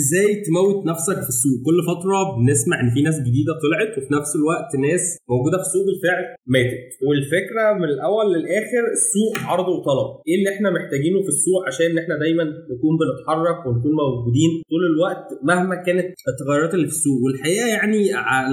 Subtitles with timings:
[0.00, 4.32] إزاي تموت نفسك في السوق؟ كل فترة بنسمع إن في ناس جديدة طلعت وفي نفس
[4.40, 6.84] الوقت ناس موجودة في السوق بالفعل ماتت.
[7.06, 10.08] والفكرة من الأول للآخر السوق عرض وطلب.
[10.28, 14.82] إيه اللي إحنا محتاجينه في السوق عشان إن إحنا دايما نكون بنتحرك ونكون موجودين طول
[14.92, 18.00] الوقت مهما كانت التغيرات اللي في السوق؟ والحقيقة يعني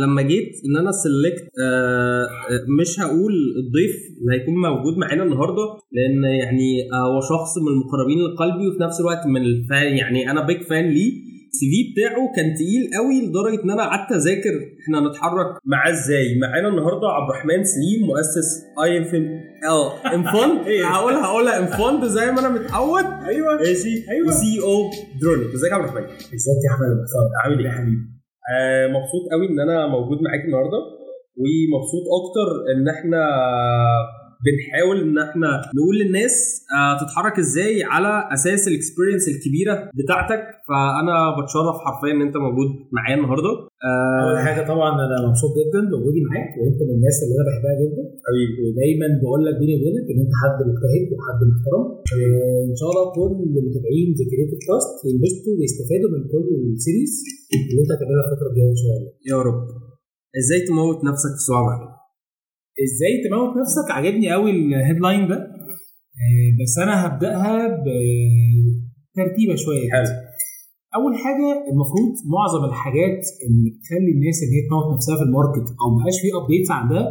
[0.04, 2.26] لما جيت إن أنا سلكت آه
[2.80, 5.66] مش هقول الضيف اللي هيكون موجود معانا النهارده
[5.96, 6.70] لأن يعني
[7.14, 11.29] هو شخص من المقربين لقلبي وفي نفس الوقت من الفان يعني أنا بيج فان ليه.
[11.54, 14.56] السي في بتاعه كان تقيل قوي لدرجة إن أنا قعدت أذاكر.
[14.84, 18.50] إحنا نتحرك معاه إزاي؟ معانا النهارده عبد الرحمن سليم مؤسس
[18.84, 19.14] اي اف
[19.70, 23.06] آه انفوند هقولها هقولها انفوند زي ما أنا متعود.
[23.28, 23.56] أيوه.
[23.56, 23.94] ماشي.
[24.12, 24.28] أيوه.
[24.28, 24.90] وسي أو
[25.22, 25.46] دروني.
[25.56, 26.04] إزيك يا عبد الرحمن؟
[26.38, 26.88] إزيك يا أحمد
[27.44, 28.02] عامل إيه؟ يا حبيبي.
[28.56, 30.80] آه مبسوط قوي إن أنا موجود معاك النهارده.
[31.42, 33.22] ومبسوط أكتر إن إحنا
[34.46, 36.36] بنحاول إن إحنا نقول للناس
[36.78, 40.44] آه تتحرك إزاي على أساس ال experience الكبيرة بتاعتك.
[40.68, 43.54] فأنا بتشرف حرفيا إن أنت موجود معايا النهارده.
[43.90, 47.76] آه أول حاجة طبعا أنا مبسوط جدا بوجودي معاك وأنت من الناس اللي أنا بحبها
[47.84, 48.04] جدا.
[48.28, 48.54] حبيبي.
[48.66, 51.86] ودايما بقول لك بيني وبينك إن أنت حد مجتهد وحد محترم.
[52.16, 56.46] آه إن شاء الله كل المتابعين The Creative Trust ينبسطوا ويستفادوا من كل
[56.76, 57.14] ال series
[57.70, 59.12] اللي أنت هتعملها الفترة الجاية إن شاء الله.
[59.32, 59.62] يا رب.
[60.42, 61.99] إزاي تموت نفسك في سؤال
[62.86, 65.38] إزاي تموت نفسك؟ عجبني قوي ال headline ده.
[66.60, 69.86] بس أنا هبدأها بترتيبة شوية.
[69.94, 70.12] حلو.
[70.98, 75.68] أول حاجة المفروض معظم الحاجات اللي بتخلي الناس إن هي تموت نفسها في ال market
[75.80, 77.06] أو ما بقاش في updates عندها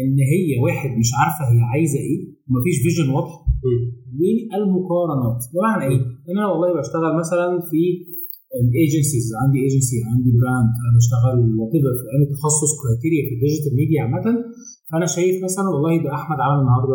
[0.00, 3.34] إن هي واحد مش عارفة هي عايزة إيه ومفيش vision واضح.
[4.52, 6.00] والمقارنات بمعنى إيه؟
[6.32, 7.80] أنا والله بشتغل مثلا في
[8.64, 13.40] ال agencies عندي ايجنسي عندي brand أنا بشتغل whatever في أي تخصص criteria في ال
[13.40, 14.26] digital media عامة.
[14.92, 16.94] فانا شايف مثلا والله ده أحمد عمل النهارده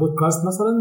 [0.00, 0.72] بودكاست مثلا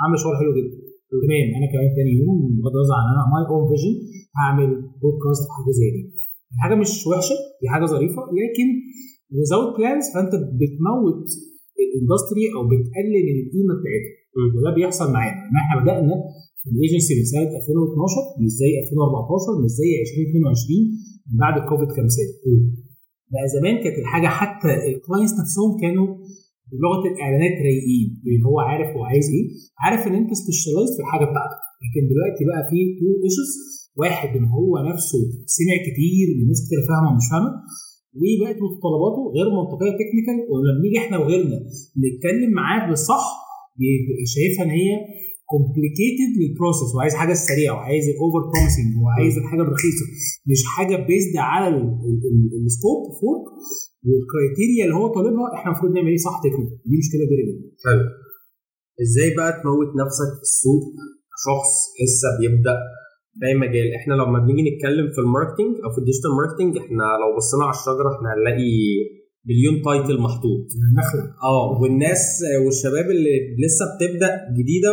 [0.00, 0.76] عامل شغل حلو جدا.
[1.24, 3.94] تمام أنا كمان تاني يوم بغض النظر عن أنا my own vision
[4.38, 4.68] هعمل
[5.02, 6.02] بودكاست حاجة زي دي.
[6.62, 8.68] حاجة مش وحشة دي حاجة ظريفة لكن
[9.36, 11.24] without plans فأنت بتموت
[11.84, 14.14] ال industry أو بتقلل القيمة بتاعتها.
[14.56, 15.38] وده بيحصل معانا.
[15.48, 16.14] إن إحنا بدأنا
[16.72, 20.80] الايجنسي من سنة 2012 مش زي 2014 مش زي 2022
[21.28, 22.32] من بعد الكوفيد كام سنه
[23.32, 26.06] بقى زمان كانت الحاجة حتى ال clients نفسهم كانوا
[26.72, 29.46] بلغة الإعلانات رايقين اللي هو عارف هو عايز إيه
[29.84, 31.60] عارف إن أنت specialized في الحاجة بتاعتك.
[31.84, 33.50] لكن دلوقتي بقى في two issues
[34.00, 35.18] واحد إن هو نفسه
[35.56, 37.52] سمع كتير من ناس كتير فاهمة ومش فاهمة
[38.20, 41.58] وبقت متطلباته غير منطقية technical ولما نيجي إحنا وغيرنا
[42.04, 43.24] نتكلم معاه بالصح
[44.34, 44.90] شايفها إن هي
[45.54, 50.04] complicated لل process وعايز حاجة سريعة وعايز ال over promising وعايز الحاجة برخيصه
[50.50, 51.66] مش حاجة based على
[52.66, 53.44] ال scope of work
[54.06, 57.66] وال criteria اللي هو طالبها إحنا المفروض نعمل إيه؟ صح technical دي مشكلة كبيره جدا
[57.84, 58.04] حلو.
[59.04, 60.84] إزاي بقى تموت نفسك في السوق؟
[61.46, 61.72] شخص
[62.02, 62.76] لسه بيبدأ
[63.38, 63.86] في أي مجال.
[63.98, 67.64] إحنا لما بنيجي نتكلم في ال marketing أو في ال digital marketing إحنا لو بصينا
[67.68, 68.72] على الشجرة إحنا هنلاقي
[69.48, 70.64] مليون title محطوط.
[71.52, 72.24] آه والناس
[72.64, 74.92] والشباب اللي لسه بتبدأ جديدة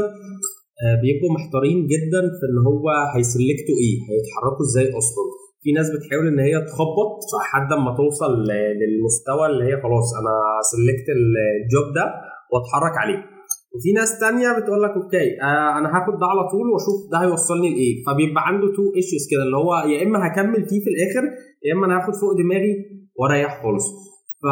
[1.01, 5.25] بيبقوا محتارين جدا في إن هو هي select وا إيه هيتحركوا إزاي أصلا.
[5.63, 8.31] في ناس بتحاول إن هي تخبط لحد ما توصل
[8.81, 10.33] للمستوى اللي هي خلاص أنا
[10.71, 12.05] select ت ال job ده
[12.51, 13.21] وأتحرك عليه.
[13.73, 17.69] وفي ناس تانية بتقول لك okay آه أنا هاخد ده على طول وأشوف ده هيوصلني
[17.75, 17.93] لإيه.
[18.05, 21.23] فبيبقى عنده two issues كده اللي هو يا إما هكمل فيه في الآخر
[21.65, 22.73] يا إما أنا هاخد فوق دماغي
[23.19, 23.85] وأريح خالص.
[24.43, 24.45] ف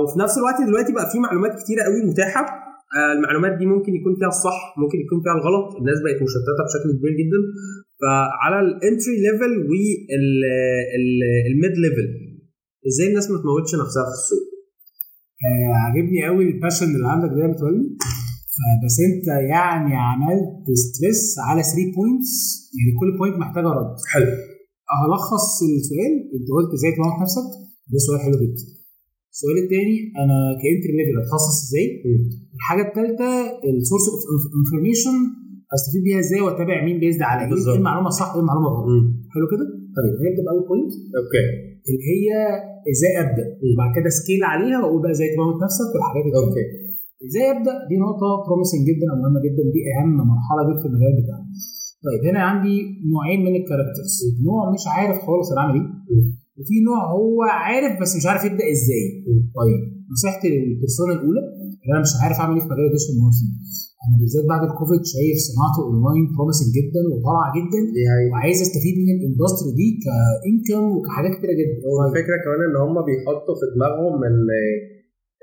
[0.00, 2.42] وفي نفس الوقت دلوقتي بقى في معلومات كتيرة قوي متاحة.
[2.46, 2.63] آه
[3.16, 7.12] المعلومات دي ممكن يكون فيها الصح ممكن يكون فيها الغلط الناس بقت مشتتة بشكل كبير
[7.20, 7.40] جدا.
[8.00, 12.06] فعلى ال entry level وال mid level
[12.88, 14.44] إزاي الناس ما تموتش نفسها في السوق؟
[15.44, 17.84] آه عاجبني قوي ال passion اللي عندك ده متولي
[18.84, 22.32] بس انت يعني عملت stress على 3 points
[22.78, 23.94] يعني كل point محتاجة رد.
[24.12, 24.30] حلو.
[25.00, 27.46] هلخص السؤال انت قلت إزاي تموت نفسك؟
[27.92, 28.64] ده سؤال حلو جدا.
[29.34, 31.86] السؤال الثاني أنا ك entry level اتخصص إزاي؟
[32.56, 33.30] الحاجة الثالثه
[33.78, 35.16] ال source of information
[35.76, 38.86] أستفيد بيها إزاي وأتابع مين based على إيه؟ إيه المعلومة صح وإيه المعلومة غلط؟
[39.34, 39.64] حلو كده؟
[39.96, 41.44] طيب هنبدا باول point okay.
[41.88, 42.26] اللي هي
[42.92, 46.30] إزاي أبدأ؟ وبعد كده scale عليها واقول بقى إزاي تموت نفسك والحاجات دي.
[46.40, 46.64] okay.
[47.26, 51.12] إزاي أبدأ؟ دي نقطة promising جدا أو مهمة جدا دي أهم مرحلة ليك في المجال
[51.20, 51.46] بتاعك
[52.06, 52.76] طيب هنا عندي
[53.12, 54.14] نوعين من ال characters
[54.48, 55.74] نوع مش عارف خالص أنا اعمل
[56.10, 56.24] إيه.
[56.58, 57.36] وفي نوع هو
[57.66, 59.04] عارف بس مش عارف يبدأ إزاي.
[59.60, 59.80] طيب
[60.14, 61.42] نصيحتي لل persona الأولى
[61.90, 63.52] أنا مش عارف أعمل إيه في مجال ال digital marketing
[64.04, 67.80] أنا بالذات بعد الكوفيد شايف صناعه ال online promising جدا وطالعة جدا
[68.30, 71.76] وعايز أستفيد من ال industry دي ك income وكحاجات كتيرة جدا.
[72.08, 74.38] الفكرة كمان إن هم بيحطوا في دماغهم إن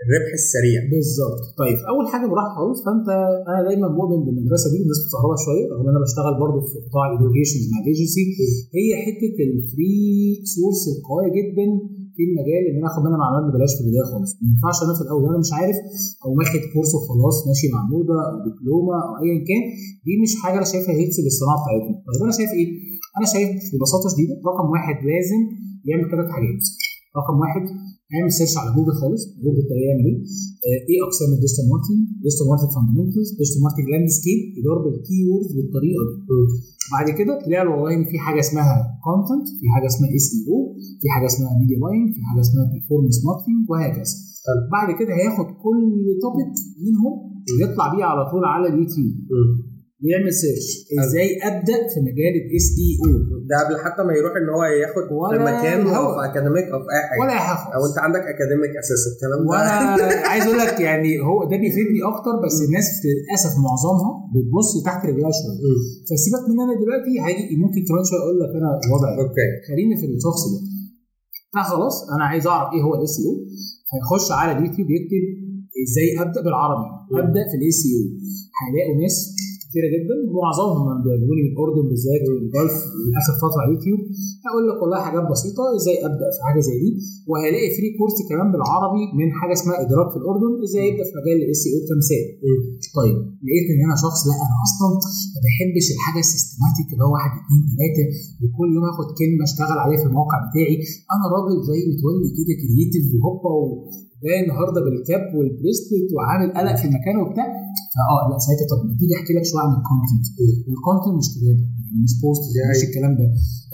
[0.06, 0.80] الربح السريع.
[0.94, 1.42] بالظبط.
[1.62, 3.07] طيب أول حاجة براحه خالص فأنت
[3.51, 7.03] أنا دايما مؤمن بالمدرسة دي الناس بتستغربها شوية رغم إن أنا بشتغل برضه في قطاع
[7.07, 8.24] ال education مع الايجنسي
[8.77, 9.95] هي حتة ال free
[10.56, 11.68] source القوية جدا
[12.15, 14.31] في المجال إن أنا آخد منها معلومات ببلاش في البداية خالص.
[14.42, 15.77] ما ينفعش أنا في الأول أنا مش عارف
[16.24, 19.63] أو واخد course وخلاص ماشي مع موضة أو دبلومه أو ايا كان.
[20.06, 21.94] دي مش حاجة أنا شايفها health للصناعة بتاعتنا.
[22.07, 22.68] طيب أنا شايف إيه؟
[23.18, 25.42] أنا شايف ببساطة شديدة رقم واحد لازم
[25.89, 26.62] يعمل ثلاث حاجات
[27.19, 27.63] رقم واحد
[28.15, 30.19] اعمل search على جوجل خالص جوجل الطريقة يعمل إيه؟
[30.67, 35.50] آه، إيه اقسام ال digital marketing؟ digital marketing fundamentals، digital marketing landscape بضرب ال keyword
[35.57, 36.15] بالطريقة دي.
[36.93, 37.33] بعد كده
[37.65, 38.73] له والله في حاجة اسمها
[39.06, 40.59] content، في حاجة اسمها SEO،
[41.01, 44.13] في حاجة اسمها media buying، في حاجة اسمها performance marketing وهكذا.
[44.75, 45.81] بعد كده هياخد كل
[46.23, 46.53] topic
[46.85, 47.13] منهم
[47.53, 49.13] ويطلع بيه على طول على اليوتيوب
[50.03, 50.68] ويعمل search
[51.03, 53.12] إزاي أبدأ في مجال ال SEO
[53.50, 55.06] ده قبل حتى ما يروح إن هو ياخد
[55.50, 56.06] مكان أو.
[56.15, 57.19] في academic أو في أي حاجة.
[57.21, 57.81] ولا اي حاجة أو.
[57.89, 59.57] أنت عندك academic أساس الكلام ده؟
[60.31, 65.31] عايز أقول لك يعني هو ده بيفيدني أكتر بس الناس للأسف معظمها بتبص تحت رجلها
[65.39, 65.59] شوية.
[66.07, 69.21] فسيبك من أنا دلوقتي هاجي ممكن كمان شوية أقول لك أنا وضعي إيه.
[69.23, 69.50] okay.
[69.69, 70.59] خليني في الشخص ده.
[71.54, 73.33] فخلاص أنا عايز أعرف إيه هو ال SEO
[73.94, 75.24] هيخش على اليوتيوب يكتب
[75.83, 76.88] إزاي أبدأ بالعربي.
[77.21, 78.01] أبدأ في ال SEO
[78.59, 79.18] هيلاقوا ناس
[79.71, 80.15] كتيرة جدا.
[80.41, 82.75] معظمهم لي من الاردن بالذات وال Gulf
[83.06, 84.00] من آخر فترة على اليوتيوب.
[84.45, 86.91] هقول لك والله حاجات بسيطة إزاي أبدأ في حاجة زي دي.
[87.29, 91.38] وهلاقي free course كمان بالعربي من حاجة اسمها إدراك في الأردن إزاي يبدأ في مجال
[91.45, 92.23] ال SEO كمثال
[93.00, 94.88] طيب لقيت إن أنا شخص لا أنا أصلا
[95.33, 98.06] ما بحبش الحاجة ال systematic اللي هو واحد اثنين ثلاثة
[98.41, 100.75] وكل يوم آخد كلمة أشتغل عليها في الموقع بتاعي.
[101.15, 106.75] أنا راجل زي متولي كده creative وهوبا وجاي النهارده بال cap وال bracelet وعامل قلق
[106.81, 107.47] في المكان وبتاع.
[107.94, 110.25] فآه لا ساعتها طب ما تيجي أحكي لك شوية عن ال content
[110.73, 113.27] ال content مش كتابه يعني مش post مش الكلام ده.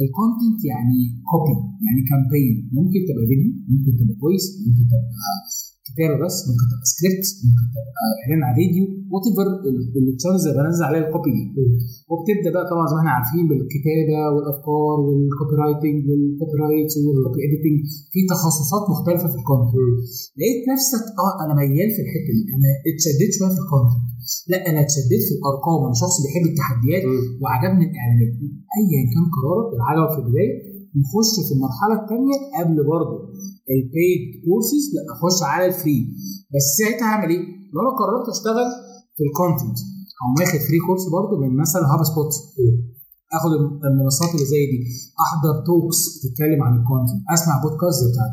[0.04, 1.00] ال content يعني
[1.32, 1.56] copy
[1.86, 5.12] يعني campaign ممكن تبقى فيديو ممكن تبقى voice ممكن تبقى
[5.88, 9.48] كتابة بس ممكن تبقى سكريبت ممكن تبقى إعلان على فيديو whatever ال
[10.12, 11.44] channels اللي بنزل عليها ال copy دي
[12.12, 17.40] وبتبدأ بقى طبعا زي ما إحنا عارفين بالكتابة والأفكار وال copywriting وال copywrites وال copy
[17.46, 17.78] editing
[18.14, 19.76] في تخصصات مختلفة في ال content
[20.40, 22.44] لقيت نفسك آه أنا ميال في الحتة دي.
[22.56, 24.06] أنا اتشددت شوية في ال content
[24.52, 25.80] لا أنا اتشددت في الأرقام.
[25.88, 27.04] أنا شخص بيحب التحديات
[27.42, 28.32] وعجبني الإعلانات.
[28.78, 30.54] ايا كان قرارك اللي عجبك في البداية
[31.00, 33.18] نخش في المرحلة الثانية قبل برضه
[33.76, 36.00] ال paid courses لا أخش على ال free
[36.54, 38.68] بس ساعتها هعمل إيه؟ لو أنا قررت أشتغل
[39.16, 39.78] في ال content
[40.20, 42.32] أو واخد free course برضه من مثلا HubSpot
[43.38, 43.52] آخد
[43.90, 44.80] المنصات اللي زي دي.
[45.26, 48.26] أحضر talks بتتكلم عن ال content أسمع بودكاست بتاع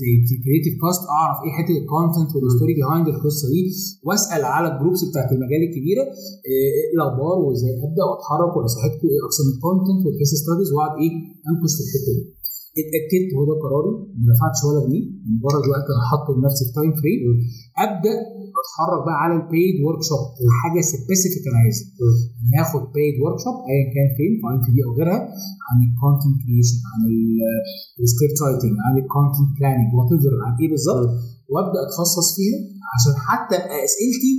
[0.00, 0.10] زي
[0.44, 3.62] Creative Cast أعرف إيه حتة ال content وال story behind القصة دي.
[4.06, 6.04] وأسأل على ال groups بتاعت المجال الكبيرة.
[6.48, 10.94] إيه إيه الأخبار وإزاي أبدأ وأتحرك ونصيحتكم إيه اقسام ال content وال case studies وأقعد
[11.02, 11.12] إيه
[11.48, 12.24] أنكش في الحتة دي.
[12.80, 13.92] اتأكدت هو ده قراري.
[14.22, 15.04] ما دفعتش ولا جنيه.
[15.34, 17.20] مجرد وقت أنا حاطه لنفسي في time frame
[17.84, 18.16] أبدأ
[18.62, 20.24] اتحرك بقى على ال paid workshop
[20.60, 21.86] حاجة specific أنا عايزها.
[22.56, 25.20] ناخد paid workshop ايا كان فين في اي دي أو غيرها
[25.68, 27.00] عن ال content creation عن
[28.02, 30.10] ال script writing عن ال content planning what
[30.46, 31.10] عن إيه بالظبط
[31.52, 32.58] وأبدأ أتخصص فيها
[32.94, 34.32] عشان حتى أسئلتي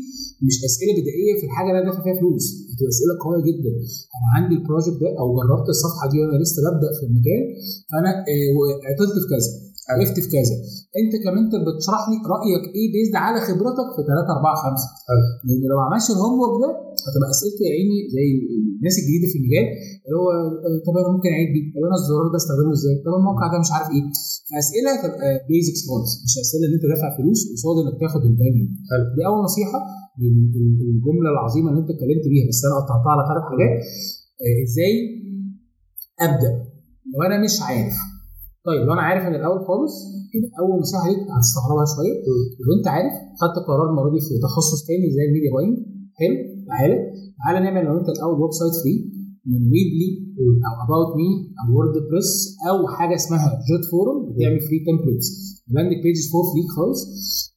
[0.47, 3.71] مش أسئلة بدائية في الحاجة اللي أنا دافع فيها فلوس بتبقى أسئلة قوية جدا.
[4.18, 7.44] أنا عندي ال project ده أو جربت الصفحة دي وأنا لسه ببدأ في المجال
[7.89, 9.50] فأنا آه، عطلت في كذا.
[9.98, 10.56] وقفت في كذا.
[11.02, 15.24] انت ك mentor بتشرح لي رأيك إيه بيزد على خبرتك في 3 4 5 حلو.
[15.48, 16.70] لأن لو ما عملش ال homework ده
[17.08, 18.28] هتبقى اسئلتي يا عيني زي
[18.80, 19.66] الناس الجديدة في المجال
[20.06, 20.28] اللي هو
[20.66, 23.58] آه، طب أنا ممكن أعيد دي طب أنا الزرار ده أستخدمه إزاي؟ طب الموقع ده
[23.64, 24.04] مش عارف إيه؟
[24.50, 28.66] فاسئله تبقى basics خالص مش أسئلة إن أنت دافع فلوس قصاد إنك تاخد ال value.
[29.16, 29.80] دي أول نصيحة
[30.24, 33.74] ال- ال- الجمله العظيمة اللي أنت اتكلمت بيها بس أنا قطعتها على ثلاث حاجات؟
[34.45, 34.94] آه، إزاي
[36.28, 36.52] أبدأ؟
[37.14, 37.94] لو أنا مش عارف
[38.68, 39.94] طيب لو أنا عارف من الأول خالص
[40.35, 42.15] يبقى أول نصيحه ليك هتستغربها شوية.
[42.65, 45.76] لو أنت عارف خدت قرار المره دي في تخصص تاني زي ال media buying
[46.19, 46.35] حلو
[46.69, 46.95] تعالى
[47.39, 48.95] تعالى نعمل لو انت الأول website free
[49.51, 50.09] من Weebly
[50.68, 52.31] أو About.me أو WordPress
[52.69, 55.28] أو حاجة اسمها Jotform بتعمل free templates
[55.73, 57.01] landing pages for free خالص.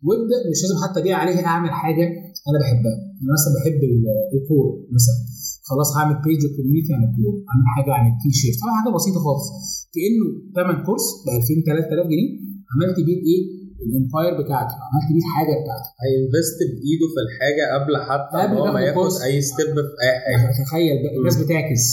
[0.07, 2.05] وابدأ مش لازم حتى أبيع عليها أعمل حاجة
[2.49, 2.97] أنا بحبها.
[3.23, 5.19] أنا مثلا بحب ال- الكور مثلا.
[5.71, 9.47] خلاص هعمل page community عن الكور اعمل حاجة عن التي شيرت حاجة بسيطة خالص
[9.95, 12.31] كأنه ثمن course ب 2000 3000 جنيه
[12.73, 13.43] عملت بيه إيه؟
[13.87, 14.75] ال empire بتاعتي.
[14.85, 15.89] عملت بيه الحاجة بتاعتي.
[16.05, 19.11] ه invest بايده في الحاجة قبل حتى قبل ما ياخد.
[19.27, 20.53] أي step في أي حاجة.
[20.65, 21.85] تخيل بقى الناس بتعكس.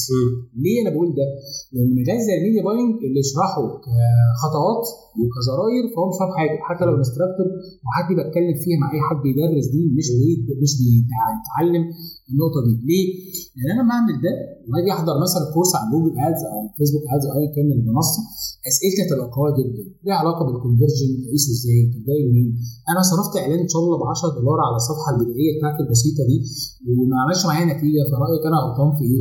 [0.64, 1.26] ليه أنا بقول ده؟
[1.74, 4.86] لأن مجال زي ال media buying اللي يشرحه كخطوات
[5.20, 6.56] وكزراير فهو مش فاهم حاجة.
[6.70, 7.48] حتى لو instructor
[7.86, 10.08] وحد بتكلم فيها مع أي حد بيدرس دي مش
[10.64, 11.84] مش بيتعلم
[12.32, 12.74] النقطة دي.
[12.90, 13.06] ليه؟
[13.58, 14.34] لأن أنا بعمل ده
[14.70, 18.22] وأجي أحضر مثلا course على Google Ads أو Facebook Ads أو ايا كان المنصه
[18.70, 22.50] اسئلتي هتبقى قويه جدا ليها علاقة بال conversion تقيسه إزاي طب جاي منين
[22.92, 26.38] أنا صرفت إعلان إن شاء الله ب 10 دولار على الصفحه البدائية بتاعتي البسيطة دي
[27.00, 29.20] وما عملش معايا نتيجة فرأيك أنا غلطان في إيه؟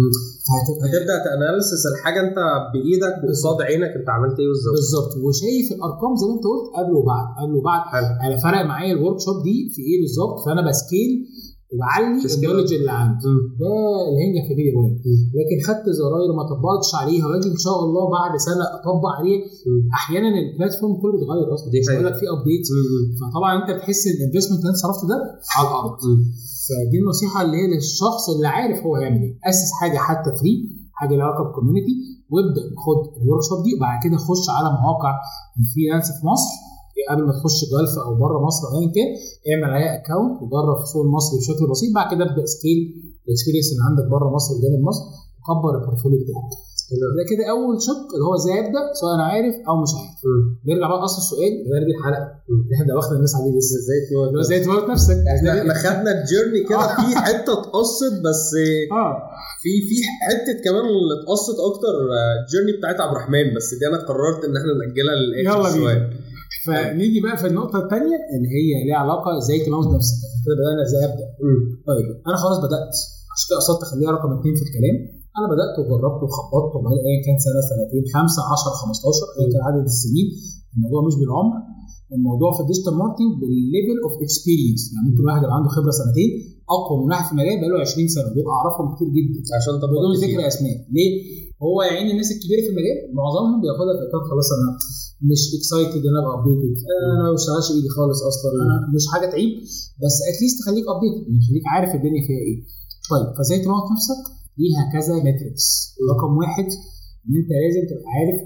[0.85, 2.39] هتبدأ ت analyze الحاجة أنت
[2.73, 5.13] بإيدك قصاد عينك أنت عملت إيه بالظبط؟ بالظبط.
[5.25, 7.83] وشايف الأرقام زي ما أنت قلت قبل وبعد قبل وبعد.
[8.27, 11.11] أنا فرق معايا ال workshop دي في إيه بالظبط؟ فأنا ب scale
[12.25, 12.51] ت scale.
[12.51, 13.25] ال knowledge اللي عندي.
[13.61, 13.73] ده
[14.47, 15.23] في one مم.
[15.39, 17.25] لكن خدت زراير ما طبقتش عليها.
[17.31, 19.83] واجي إن شاء الله بعد سنة أطبق عليها مم.
[19.99, 21.69] أحيانا ال platform كله بيتغير أصلا.
[21.73, 21.87] مش.
[21.91, 22.65] بيقول لك في update
[23.21, 25.19] فطبعا أنت بتحس إن ال investment اللي أنت صرفته ده
[25.57, 25.97] على الأرض.
[26.67, 29.33] فدي النصيحة اللي هي للشخص اللي عارف هو هيعمل إيه.
[29.51, 30.55] أسس حاجة حتى free
[30.99, 31.95] حاجة لها علاقة بال community
[32.33, 33.71] وابدأ خد ال workshop دي.
[33.77, 35.13] وبعد كده خش على مواقع
[35.61, 36.53] ال freelance في مصر.
[37.11, 39.09] قبل ما تخش Gulf أو بره مصر أو ايا كان
[39.51, 42.79] اعمل عليها account وجرب في السوق المصري بشكل بسيط بعد كده ابدأ scale
[43.27, 45.05] ال experience اللي عندك بره مصر وجانب مصر
[45.39, 46.51] وكبر ال portfolio بتاعك.
[47.19, 50.19] ده كده أول شق اللي هو إزاي أبدأ سواء أنا عارف أو مش عارف.
[50.69, 52.27] نرجع بقى أصل السؤال غير دي الحلقة.
[52.51, 53.75] اللي إحنا واخد الناس عليه لسه.
[53.83, 58.45] إزاي هو إزاي تموت نفسك؟ إحنا خدنا ال journey كده في حتة اتقصت بس
[59.03, 59.13] آه.
[59.63, 61.95] في في حتة كمان اللي اتقصت أكتر
[62.43, 65.79] ال journey بتاعت عبد الرحمن بس دي أنا قررت إن إحنا نأجلها للآخر.
[65.81, 66.11] شوية.
[66.67, 70.19] فنيجي بقى في النقطة الثانية اللي هي ليها علاقة إزاي تموت نفسك.
[70.45, 71.27] كده بدأنا إزاي أبدأ؟
[71.91, 72.93] طيب أنا خلاص بدأت.
[73.33, 74.97] عشان كده قصدت أخليها رقم اثنين في الكلام.
[75.39, 79.85] أنا بدأت وجربت وخبطت وبقى ايا كان سنة سنتين خمسة 10 15 ايا كان عدد
[79.95, 80.27] السنين.
[80.77, 81.57] الموضوع مش بالعمر.
[82.17, 85.93] الموضوع في ال digital marketing بال level of experience يعني ممكن واحد يبقى عنده خبرة
[86.03, 86.31] سنتين
[86.77, 88.29] أقوى من واحد في المجال بقى له 20 سنة.
[88.37, 89.39] بيبقى أعرفهم كتير جدا.
[89.59, 90.77] عشان طب بدون ذكر أسماء.
[90.97, 91.13] ليه؟
[91.65, 94.69] هو يا عيني الناس الكبيره في المجال معظمهم بياخدها في إطار خلاص أنا
[95.31, 96.77] مش excited إن أنا أبقى updated
[97.15, 99.51] أنا ما بشتغلش ايدي خالص أصلا أنا مش حاجة تعيب
[100.03, 102.59] بس at least خليك updated يعني خليك عارف الدنيا فيها إيه.
[103.13, 104.21] طيب فإزاي تموت نفسك؟
[104.63, 105.67] ليها كذا metrics
[106.13, 106.69] رقم واحد
[107.27, 108.39] إن أنت لازم تبقى عارف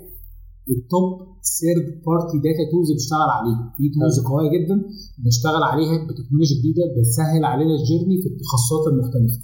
[0.74, 1.10] ال top
[1.58, 3.62] third party data tools بتشتغل عليها.
[3.76, 4.76] في tools قوية جدا
[5.22, 9.38] بنشتغل عليها بتكنولوجيا جديدة بتسهل علينا ال journey في التخصصات المختلفة.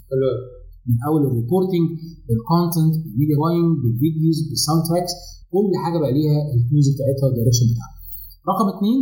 [0.88, 1.86] من أول الريبورتنج
[2.26, 5.12] بالكونتنت بالميديا باينج بالفيديوز بالساوند تراكس
[5.54, 7.94] كل حاجة بقى ليها ال tools بتاعتها وال direction بتاعها.
[8.50, 8.98] رقم اثنين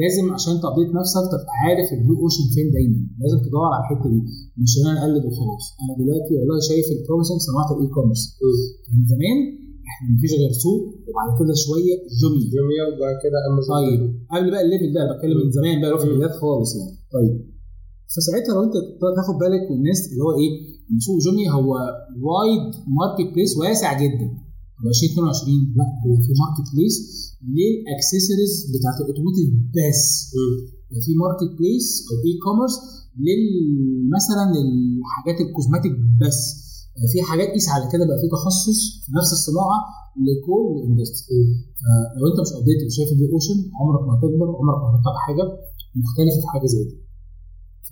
[0.00, 2.98] لازم عشان ت update نفسك تبقى عارف ال blue ocean فين دايما.
[3.22, 4.20] لازم تدور على الحتة دي.
[4.62, 5.64] مش إن أنا أقلب وخلاص.
[5.82, 8.22] أنا دلوقتي والله شايف ال promising صناعه ال e-commerce
[8.94, 9.38] من زمان
[9.90, 14.00] إحنا مفيش غير سوق وبعد كده شوية جوميا جوميا وبعد كده امازون طيب
[14.32, 16.94] قبل بقى ال level ده بتكلم من زمان بقى في البدايات خالص يعني.
[17.16, 17.34] طيب
[18.14, 18.76] فساعتها لو انت
[19.18, 20.50] تاخد بالك من الناس اللي هو إيه
[21.06, 21.68] سوق جوميا هو
[22.28, 22.64] وايد
[22.98, 24.28] marketplace واسع جدا.
[24.86, 26.96] 2022 لا هو في marketplace
[27.56, 30.02] للاكسسوارز بتاعت ال automotive بس
[31.04, 32.76] في marketplace أو e-commerce
[33.26, 33.44] لل
[34.16, 36.38] مثلا الحاجات ال cosmetic بس
[37.12, 39.78] في حاجات قيس على كده بقى في تخصص في نفس الصناعة
[40.26, 41.42] لكل industry
[42.18, 45.44] لو انت مش updated وشايف اوشن عمرك ما هتكبر عمرك ما هتطلع حاجة
[46.02, 46.94] مختلفة في حاجة زي دي.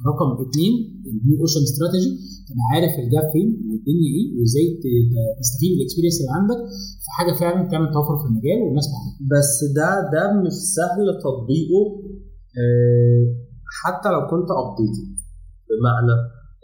[0.08, 0.72] رقم اثنين
[1.10, 2.10] ال blue ocean strategy.
[2.48, 4.66] تبقى عارف ال gap فين والدنيا إيه وإزاي
[5.40, 6.60] تستفيد ال experience اللي عندك
[7.04, 11.82] في حاجة فعلا تعمل توفر في المجال والناس محتاجه بس ده ده مش سهل تطبيقه
[12.60, 13.22] آه،
[13.82, 15.08] حتى لو كنت updated
[15.68, 16.14] بمعنى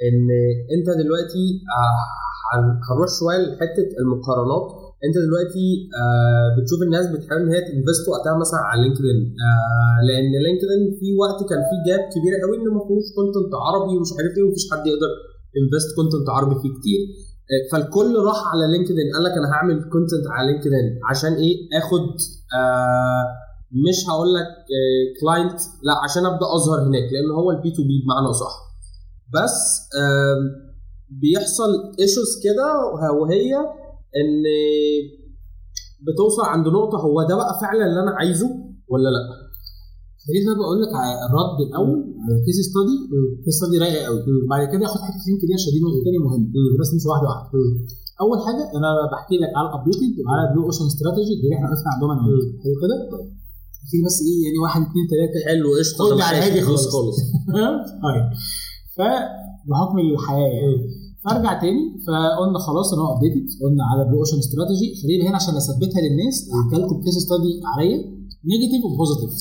[0.07, 0.26] إن
[0.75, 1.45] أنت دلوقتي
[1.78, 2.02] آه،
[2.50, 4.69] هن- هنروح شوية لحتة المقارنات.
[5.06, 5.66] انت دلوقتي
[6.02, 10.82] آه، بتشوف الناس بتحاول إن هي ت invest وقتها مثلا على لينكدين آه، لأن لينكدين
[11.00, 14.44] في وقت كان في gap كبيره قوي ان ما فيهوش content عربي ومش عارف إيه
[14.46, 15.10] ومفيش حد يقدر
[15.61, 17.00] invest content عربي فيه كتير.
[17.52, 22.04] آه، فالكل راح على لينكدين قال لك أنا هعمل content على لينكدين عشان إيه؟ آخد
[22.58, 23.24] آه
[23.86, 24.48] مش هقول لك
[25.20, 28.54] client لا عشان أبدأ أظهر هناك لأن هو ال B2B بمعنى صح
[29.34, 29.56] بس
[30.02, 30.40] آم،
[31.20, 31.70] بيحصل
[32.00, 32.66] issues كده
[33.20, 33.50] وهي
[34.20, 34.42] إن
[36.06, 38.48] بتوصل عند نقطة هو ده بقى فعلا اللي أنا عايزه
[38.92, 39.22] ولا لأ؟
[40.26, 42.96] خليني بقى بقول لك على الرد الأول على ال case study
[43.38, 44.20] ال case study رايقة قوي
[44.52, 46.46] بعد كده آخد حتة كده عشان دي نقطه ثانية مهمه
[46.80, 47.48] بس مش واحدة واحدة.
[48.25, 51.66] أول حاجة أنا بحكي لك على ال updated وعلى ال blue ocean strategy اللي إحنا
[51.70, 52.22] وقفنا عندهم أنا.
[52.62, 52.96] حلو كده.
[53.90, 57.16] في بس إيه يعني واحد اثنين ثلاثة حلو قشطة خد على هادي فلوس خالص.
[58.06, 58.25] طيب.
[58.96, 61.05] فبحكم الحياة يعني.
[61.26, 61.83] فارجع تاني.
[62.06, 66.37] فقلنا خلاص أنا updated قلنا على blue ocean strategy خلينا هنا عشان أثبتها للناس.
[66.52, 67.99] هحكي لكم case study عليا.
[68.50, 69.32] negative و positive.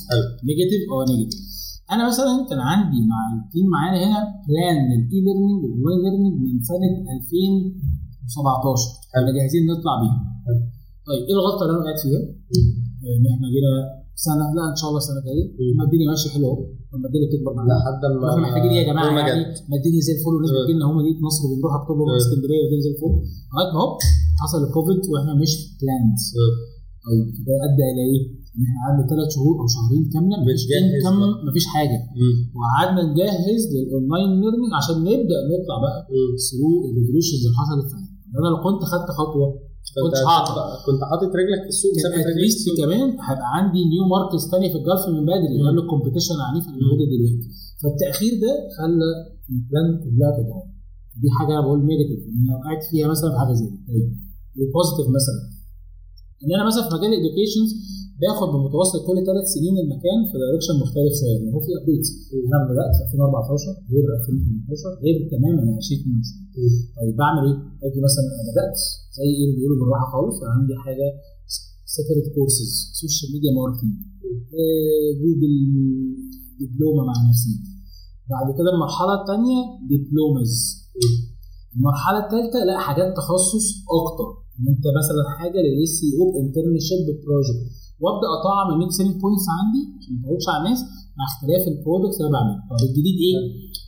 [0.48, 1.40] negative أو negative
[1.94, 6.36] أنا مثلا كان عندي مع ال team معانا هنا plan لل e-learning وال online learning
[6.44, 10.20] من سنة 2017 إحنا جاهزين نطلع بيها.
[11.08, 12.22] طيب إيه الغلطة اللي أنا وقعت فيها؟
[13.18, 13.72] إن إحنا جينا
[14.28, 15.46] سنة لا إن شاء الله السنة الجايه
[15.78, 16.54] ما الدنيا ماشية حلوة
[16.94, 17.74] لما الدنيا تكبر معانا.
[17.80, 19.44] لحد ما إحنا محتاجين إيه يا جماعة؟ ما يعني.
[19.70, 20.52] ما الدنيا زي الفل والناس.
[20.56, 22.18] بتجي لنا هم مدينه نصر وبنروح اكتوبر مم.
[22.22, 23.14] إسكندرية والدنيا زي الفل.
[23.52, 23.94] لغايه ما هوب
[24.42, 26.18] حصل الكوفيد وإحنا مش planned
[27.06, 28.22] طيب ده أدى إلى إيه؟
[28.56, 30.48] إن إحنا قعدنا ثلاث شهور أو شهرين كاملة بقى.
[31.50, 31.98] مفيش حاجة.
[32.58, 35.98] وقعدنا نجهز لل online learning عشان نبدأ نطلع بقى
[36.48, 37.86] through ال revolutions اللي حصلت.
[37.92, 38.06] فيها
[38.40, 39.48] أنا لو كنت خدت خطوة
[40.04, 40.56] كنت هعطل
[40.88, 44.78] كنت حاطط رجلك في السوق في at least كمان هيبقى عندي new markets ثانية في
[44.82, 45.56] ال Gulf من بدري.
[45.68, 47.48] قبل ال competition العنيف اللي موجوده دلوقتي.
[47.82, 49.08] فالتأخير ده خلى
[49.54, 50.68] ال plan كلها تتغير.
[51.22, 53.80] دي حاجة أنا بقول negative إن أنا وقعت فيها مثلا في حاجة زي دي.
[53.88, 54.08] طيب
[54.66, 55.40] ال positive مثلا.
[56.44, 57.64] إن أنا مثلا في مجال ال education
[58.22, 61.34] باخد بمتوسط كل ثلاث سنين المكان في direction مختلف شوية.
[61.36, 62.10] يعني هو في updates
[62.56, 68.44] أنا بدات في 2014 غير 2018 غير تماما 2022 طيب بعمل إيه؟ آجي مثلا أنا
[68.52, 68.78] بدأت
[69.18, 71.08] زي إيه بيقولوا بالراحة خالص أنا عندي حاجة
[71.96, 73.94] separate courses social media marketing
[75.22, 75.54] جوجل
[76.60, 77.54] دبلومه مع نفسي.
[78.34, 79.60] بعد كده المرحلة الثانية
[79.92, 80.54] diplomas
[81.76, 83.66] المرحلة الثالثه لا حاجات تخصص
[84.00, 84.28] أكتر.
[84.60, 89.48] إن أنت مثلا حاجة لل EC أو internship project وابدا اطعم ال make selling points
[89.60, 90.80] عندي عشان ما اطولش على الناس
[91.18, 92.60] مع اختلاف ال products اللي أنا بعملها.
[92.70, 93.38] طب الجديد إيه؟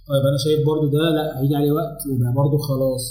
[0.10, 3.06] طيب أنا شايف برضو ده لا هيجي عليه وقت وده برضو خلاص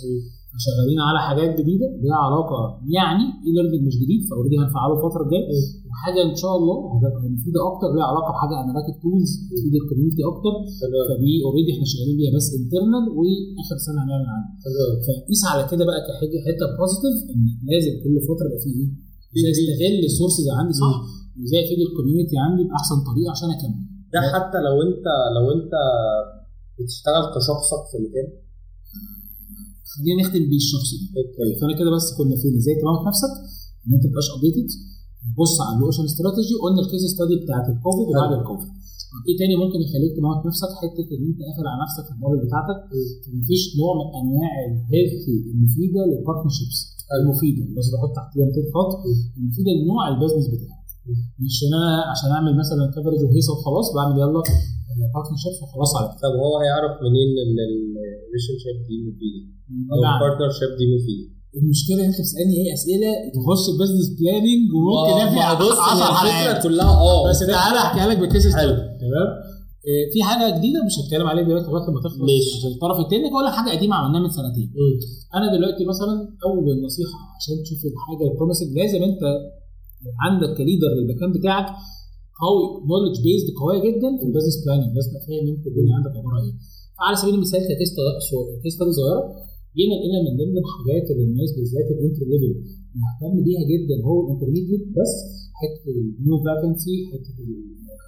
[0.67, 2.59] شغالين على حاجات جديدة ليها علاقة
[2.99, 5.47] يعني e-learning مش جديد ف already هنفعله الفترة الجاية.
[5.91, 10.23] وحاجة إن شاء الله هتبقى مفيدة أكتر ليها علاقة بحاجة analytic tools تفيد ال community
[10.33, 10.55] أكتر.
[11.09, 14.51] فدي already إحنا شغالين بيها بس internal وآخر سنة هنعمل عنها.
[15.07, 18.89] فقيس على كده بقى كحاجه حتة positive إن لازم كل فترة يبقى فيه إيه؟
[19.37, 20.97] إزاي استغل ال sources عندي صح
[21.39, 23.81] وازاي افيد ال community عندي بأحسن طريقة عشان أكمل.
[24.15, 25.73] ده حتى لو أنت لو أنت
[26.79, 28.29] بتشتغل كشخصك في مكان.
[29.93, 31.23] خلينا نختم بيه الشخص ده.
[31.59, 33.33] فأنا كده بس كنا فين إزاي تموت نفسك
[33.85, 34.69] إن أنت تبقاش updated
[35.41, 38.71] بص على ال ocean strategy قلنا ال case study بتاعت الكوفيد وبعد الكوفيد
[39.29, 42.39] إيه تاني ممكن يخليك تموت نفسك؟ حتة إن أنت قافل على نفسك في ال bubble
[42.47, 42.79] بتاعتك.
[43.41, 46.79] مفيش نوع من أنواع ال healthy المفيده لل partnerships
[47.15, 48.93] المفيده بس بحط تحتيها 200 خط
[49.39, 50.87] المفيده لنوع ال business بتاعك.
[51.45, 54.43] مش إن أنا عشان أعمل مثلا كفرج وهيصة وخلاص بعمل يلا
[55.15, 56.19] partnerships وخلاص على كده.
[56.25, 59.41] طب هو هيعرف منين إن ال relationship دي مفيدة؟
[59.93, 59.97] أو.
[59.97, 61.27] ال partnership دي مفيدة؟
[61.61, 66.57] المشكلة إن أنت بتسألني إيه أسئلة تخش business planning وممكن آه، بص 10 هي حلقات
[66.57, 67.29] الفكرة كلها آه.
[67.31, 69.27] بس تعالى أحكيها لك بال case تمام؟
[70.13, 72.51] في حاجة جديدة مش هتكلم عليها دلوقتي لغاية لما تخلص ماشي.
[72.59, 74.95] عشان الطرف الثاني أقول لك حاجة قديمة عملناها من سنتين مم.
[75.39, 76.13] أنا دلوقتي مثلا
[76.47, 79.23] أول نصيحة عشان تشوف الحاجة ال promising لازم أنت
[80.27, 81.67] عندك ك leader للمكان بتاعك
[82.45, 86.37] قوي knowledge based قوية جدا في ال business planning لازم فاهم أنت الدنيا عندك عبارة
[86.39, 86.55] عن إيه
[86.99, 87.91] فعلى سبيل المثال ك case
[88.63, 89.23] case study صغيرة
[89.77, 92.53] جينا لقينا من ضمن الحاجات اللي الناس بالذات ال entry level
[93.03, 95.13] مهتم بيها جدا هو ال intermediate بس
[95.61, 97.35] حتة ال new vacancy حتة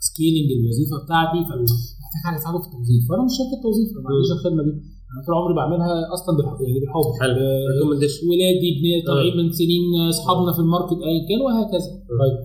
[0.02, 3.00] ال scaling الوظيفة بتاعتي فمحتاج حاجة تساعده في التوظيف.
[3.08, 4.72] فأنا مش شركه توظيف أنا ما عنديش الخدمه دي.
[5.11, 7.06] أنا طول عمري بعملها أصلا بالحب يعني بالحب.
[7.22, 7.34] حلو.
[7.44, 9.84] آه، recommendation ولادي ابني طالعين من سنين
[10.14, 11.90] أصحابنا في ال market ايا كان وهكذا.
[12.22, 12.37] طيب.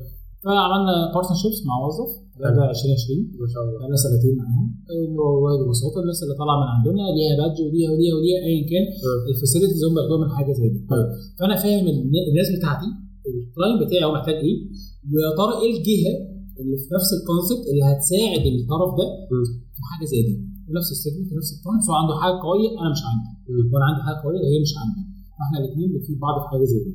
[0.45, 2.11] فعملنا partnerships مع موظف
[2.41, 3.73] ده 2020 ما شاء الله.
[3.79, 4.67] بقالنا سنتين معاهم.
[5.19, 8.85] والله ببساطة الناس اللي طالعة من عندنا ليها badge وليها وليها وليها ايا كان.
[9.31, 10.79] ال facilities هم بياخدوها من حاجة زي دي.
[10.91, 11.07] طيب
[11.39, 12.89] فأنا فاهم الن- الناس بتاعتي
[13.29, 14.57] ال client بتاعي هو محتاج إيه؟
[15.13, 16.13] ويا ترى إيه الجهة
[16.59, 19.07] اللي في نفس ال concept اللي هتساعد الطرف ده.
[19.75, 20.35] في حاجة زي دي.
[20.77, 23.29] نفس ال segment نفس ال client هو عنده حاجة قوية أنا مش عندي.
[23.71, 25.01] وأنا عندي حاجة قوية هي مش عندي.
[25.37, 26.91] فإحنا الاثنين بنفيد بعض في حاجة زي دي.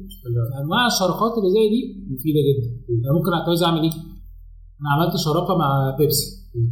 [0.62, 1.80] انواع الشراكات اللي زي دي
[2.14, 2.68] مفيدة جدا.
[3.06, 3.94] أنا ممكن عايز أعمل إيه؟
[4.80, 6.28] أنا عملت شراكة مع بيبسي.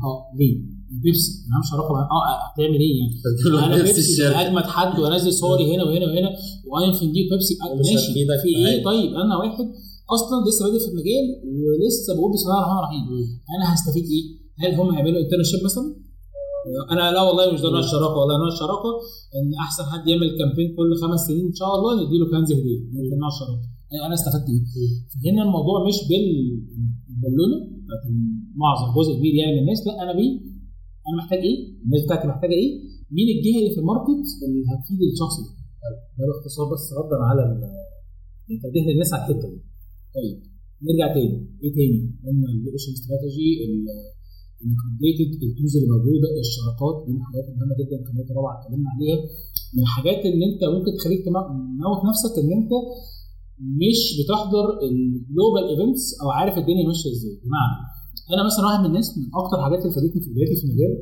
[0.06, 0.54] آه ليه؟
[1.02, 1.30] بيبسي.
[1.46, 3.14] أنا عامل شراكة مع آه هتعمل إيه يعني؟
[3.66, 6.30] أنا بيبسي أجمد حد وأنزل صوري هنا وهنا وهنا
[6.70, 7.54] واينفن دي وبيبسي.
[7.72, 7.96] ومش ماشي.
[8.10, 8.84] هتفيدك في في إيه.
[8.84, 9.66] طيب أنا واحد
[10.14, 11.24] أصلا لسه بادئ في المجال
[11.66, 13.04] ولسه بقول بسم الله الرحمن الرحيم
[13.54, 14.24] أنا هستفيد إيه؟
[14.62, 15.86] هل هم هيعملوا انترنشيب مثلا؟
[16.92, 18.90] أنا لا والله مش ده نوع الشراكة والله نوع الشراكة
[19.36, 22.78] إن أحسن حد يعمل campaign كل خمس سنين إن شاء الله نديله كنز هديه
[23.10, 23.66] ده نوع الشراكة
[24.06, 24.62] أنا استفدت إيه؟
[25.26, 28.04] هنا الموضوع مش بالبالونه بتاعت
[28.62, 30.32] معظم جزء كبير يعني من الناس لا أنا بيه
[31.08, 32.70] أنا محتاج إيه؟ الناس بتاعتي محتاجة إيه؟
[33.16, 35.50] مين الجهة اللي في ال market اللي هتفيد الشخص ده؟
[36.18, 37.42] ده باختصار بس ردا على
[38.62, 39.58] تنبيه للناس على الحتة دي.
[40.16, 40.36] طيب
[40.86, 41.36] نرجع تاني.
[41.62, 43.48] إيه تاني؟ قلنا ال ocean strategy
[44.66, 48.90] ال completed ال tools اللي موجودة الشراكات دي من الحاجات المهمه جدا كمان طبعا اتكلمنا
[48.94, 49.18] عليها.
[49.74, 52.72] من الحاجات اللي أنت ممكن تخليك تموت نفسك إن أنت
[53.82, 57.34] مش بتحضر ال global events أو عارف الدنيا ماشية إزاي.
[57.44, 57.76] بمعنى
[58.32, 60.92] أنا مثلا واحد من الناس من أكتر حاجات اللي فادتني في بدايتي في المجال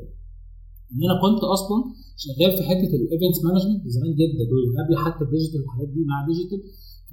[0.93, 1.79] إن أنا كنت أصلا
[2.25, 4.45] شغال في حتة ال events management زمان جدا
[4.81, 6.61] قبل حتى ال digital والحاجات دي مع digital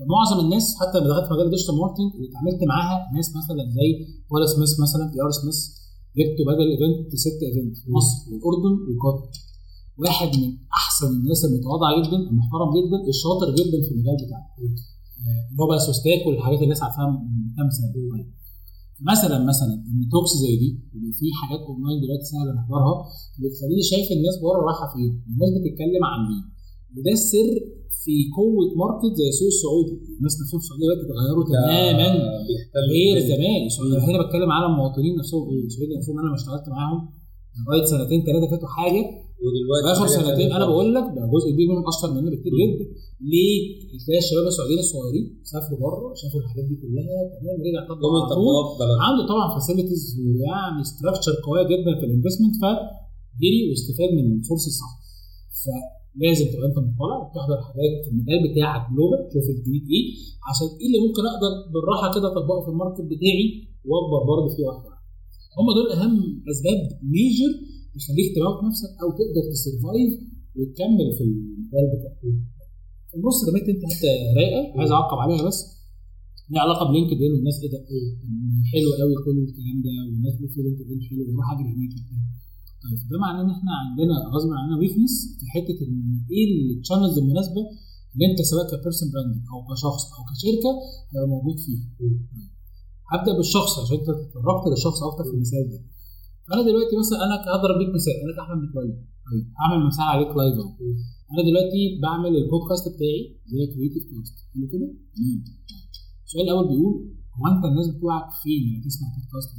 [0.07, 3.63] فمعظم الناس حتى لما دخلت في مجال ال digital marketing اللي اتعاملت معاها ناس مثلا
[3.77, 3.89] زي
[4.31, 5.57] ولا سميث مثلا بي ار سميث
[6.17, 9.29] جبت بدل الايفنت ست ايفنت في مصر والأردن وقطر
[10.03, 14.45] واحد من أحسن الناس المتواضعه جدا المحترم جدا الشاطر جدا في المجال بتاعه.
[15.51, 17.89] اللي هو بقى سوستاك والحاجات اللي الناس عارفاها من كام سنه.
[19.11, 22.95] مثلا مثلا إن توكس زي دي اللي في حاجات اونلاين دلوقتي سهل نحضرها
[23.41, 26.43] بتخليني شايف الناس بره رايحة فين الناس بتتكلم عن مين.
[26.97, 27.49] وده السر
[28.03, 29.95] في قوة ماركت زي السوق السعودي.
[30.17, 32.07] الناس نفسهم في السعودية دلوقتي اتغيروا تماما
[32.91, 33.61] غير زمان.
[34.07, 36.15] هنا بتكلم على المواطنين نفسهم السعوديين نفسهم.
[36.21, 36.99] أنا ما اشتغلت معاهم
[37.59, 39.03] لغاية سنتين ثلاثة فاتوا حاجة.
[39.43, 40.65] ودلوقتي آخر سنتين أنا.
[40.71, 42.85] بقول لك ده جزء كبير منهم أشطر مننا بكتير جدا.
[43.31, 43.55] ليه؟
[44.03, 48.13] تلاقي الشباب السعوديين الصغيرين سافروا بره شافوا الحاجات دي كلها تمام رجع بلدهم
[49.07, 54.91] عنده طبعا facilities ويعني structure قوية جدا في ال investment فجري واستفاد من الفرصة الصح.
[56.13, 60.05] فلازم تبقى انت مطلع وتحضر حاجات في المجال بتاعك global تشوف الجديد إيه
[60.49, 63.45] عشان إيه اللي ممكن أقدر بالراحة كده اطبقه في ال market بتاعي
[63.89, 64.91] واكبر برضه فيه واحدة.
[65.57, 66.15] هم دول أهم
[66.51, 66.79] أسباب
[67.15, 67.51] major
[67.97, 70.11] يخليك تموت نفسك أو تقدر ت survive
[70.57, 72.19] وتكمل في المجال بتاعك.
[73.17, 75.59] النص رميت أنت حتة رايقة عايز أعقب عليها بس
[76.51, 77.79] ليها علاقة ب LinkedIn والناس إيه ده
[78.71, 81.93] حلو قوي كل الكلام ده والناس بتقول LinkedIn حلو وروح أجري هناك
[83.11, 87.61] ده معناه إن إحنا عندنا غصب عننا weakness في حتة إن إيه ال channels المناسبة
[88.13, 90.71] اللي أنت سواء ك person branding أو كشخص أو كشركة
[91.33, 91.85] موجود فيها.
[93.11, 95.79] هبدأ بالشخص عشان أنت تطرقت للشخص أكتر في المثال ده.
[96.53, 98.95] أنا دلوقتي مثلا أنا هضرب بيك مثال أنا كاحمد متولي
[99.27, 100.55] طيب هعمل مثال عليك live
[101.31, 105.39] أنا دلوقتي بعمل البودكاست بتاعي اللي هي Creative Cast حلو كده؟ تمام
[106.25, 106.93] السؤال الأول بيقول
[107.37, 109.49] هو أنت الناس بتوعك فين لما تسمع بودكاست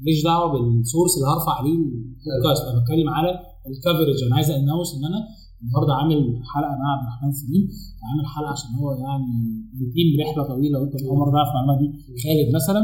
[0.00, 3.30] ماليش دعوة بال source اللي هرفع عليه البودكاست أنا بتكلم على
[3.70, 5.20] الكفرج أنا عايز أناوس إن أنا
[5.62, 6.20] النهارده عامل
[6.52, 7.64] حلقة مع عبد الرحمن سليم.
[8.06, 9.32] عامل حلقة عشان هو يعني
[9.78, 10.76] بيتم رحله طويلة.
[10.80, 11.88] وأنت أول مرة تعرف المعلومة دي.
[12.22, 12.80] خالد مثلا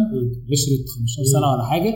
[0.52, 1.92] عشرة 15 سنة ولا حاجة.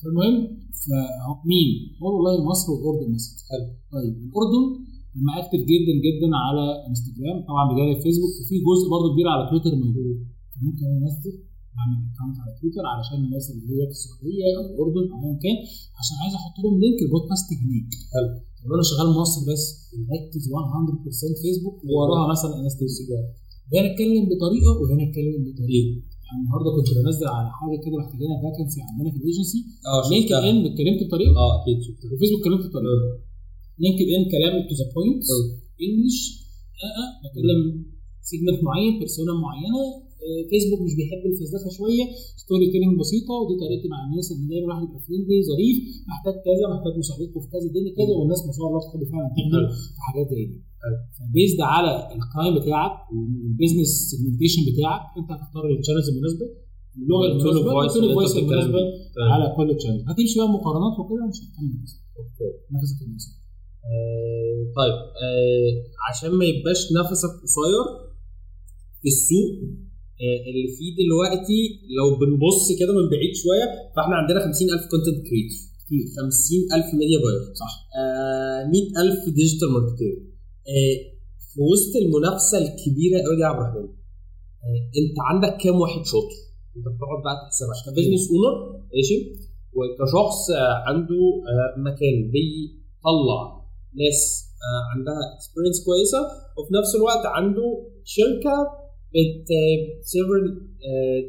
[0.00, 0.34] فالمهم
[0.82, 1.68] فمين؟
[2.02, 3.36] هو والله مصر والأردن مثلا.
[3.94, 4.64] طيب الأردن
[5.16, 9.72] هم اكتف جدا جدا على انستجرام طبعا بجانب فيسبوك وفي جزء برضه كبير على تويتر
[9.84, 10.16] موجود.
[10.64, 11.34] ممكن أنزل؟
[11.78, 15.56] اعمل اكونت على تويتر علشان الناس اللي هي في السعودية أو الاردن أو ايا كان
[16.00, 17.90] عشان عايز أحط لهم link ال podcast هناك.
[18.12, 18.30] حلو.
[18.66, 19.62] لو أنا شغال مصر بس
[20.14, 23.26] ركز 100% فيسبوك ووراها مثلا انستجرام
[23.72, 25.90] هنا أتكلم بطريقة وهنا أتكلم بطريقة.
[26.26, 29.60] يعني النهارده كنت بنزل على حاجة كده محتاجينها vacancy عندنا في الايجنسي
[29.92, 32.96] آه LinkedIn اتكلمت بطريقة؟ آه أكيد شفتها وفيسبوك اتكلمت بطريقة.
[33.82, 35.24] LinkedIn كلام to the point.
[35.84, 36.20] English
[37.22, 37.60] بتكلم
[38.28, 39.82] segment معين persona معينة.
[39.84, 40.07] آه،
[40.50, 42.04] فيسبوك مش بيحب الفلسفه شوية
[42.42, 45.76] storytelling بسيطة ودي طريقتي مع الناس إن دايما الواحد يبقى friendly ظريف
[46.12, 49.62] محتاج كذا محتاج مساعدتكم في كذا الدنيا كذا والناس ما شاء الله تحب فعلا تقدر
[49.94, 50.58] في حاجات زي دي.
[51.34, 56.46] based على ال client بتاعك وال business segmentation بتاعك أنت هتختار ال channels المناسبه
[57.02, 58.80] اللغة المناسبه وال tone المناسبه.
[59.34, 61.74] على كل channel هتمشي بقى مقارنات وكده مش هتكمل.
[61.84, 61.92] بس
[62.76, 63.32] نفسك المناسب
[63.88, 64.96] آه، طيب.
[65.24, 65.70] آه،
[66.10, 67.84] عشان ما يبقاش نفسك قصير
[69.02, 69.87] في السوق آه،
[70.50, 71.60] اللي فيه دلوقتي
[71.98, 75.58] لو بنبص كده من بعيد شوية فاحنا عندنا 50000 content creator
[76.16, 77.72] 50000 media buyer صح.
[78.72, 80.14] 100000 digital marketer
[81.50, 83.88] في وسط المنافسة الكبيرة قوي دي يا عبد الرحمن.
[84.64, 86.36] آه، انت عندك كام واحد شاطر؟
[86.76, 87.76] انت بتقعد بقى تحسبها.
[87.86, 88.54] ك business owner
[88.94, 89.18] ماشي؟
[89.76, 93.42] وكشخص آه، عنده آه، مكان بيطلع
[94.02, 94.20] ناس
[94.66, 96.20] آه، عندها experience كويسة
[96.58, 97.66] وفي نفس الوقت عنده
[98.04, 98.54] شركة
[99.14, 100.40] بت serve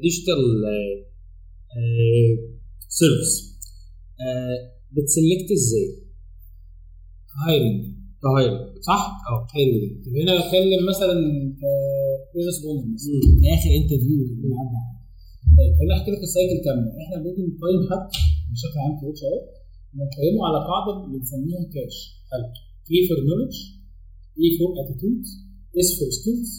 [0.02, 0.42] digital
[2.98, 3.34] service
[4.92, 5.88] بت select إزاي؟
[7.46, 7.82] hiring
[8.22, 11.16] ك hiring صح؟ آه حلو طب هنا اتكلم مثلا
[12.36, 12.82] business مثلا
[13.42, 14.82] في آخر interview اللي عدى.
[15.58, 18.06] طيب خليني أحكي لك ال cycle كامله إحنا بنيجي نقيم حد
[18.52, 19.40] بشكل عام HR
[19.94, 21.96] بنقيمه على قاعدة بنسميها KASH
[22.32, 22.48] حلو
[22.88, 23.56] K for knowledge
[24.40, 25.24] A for attitude
[25.80, 26.50] S for skills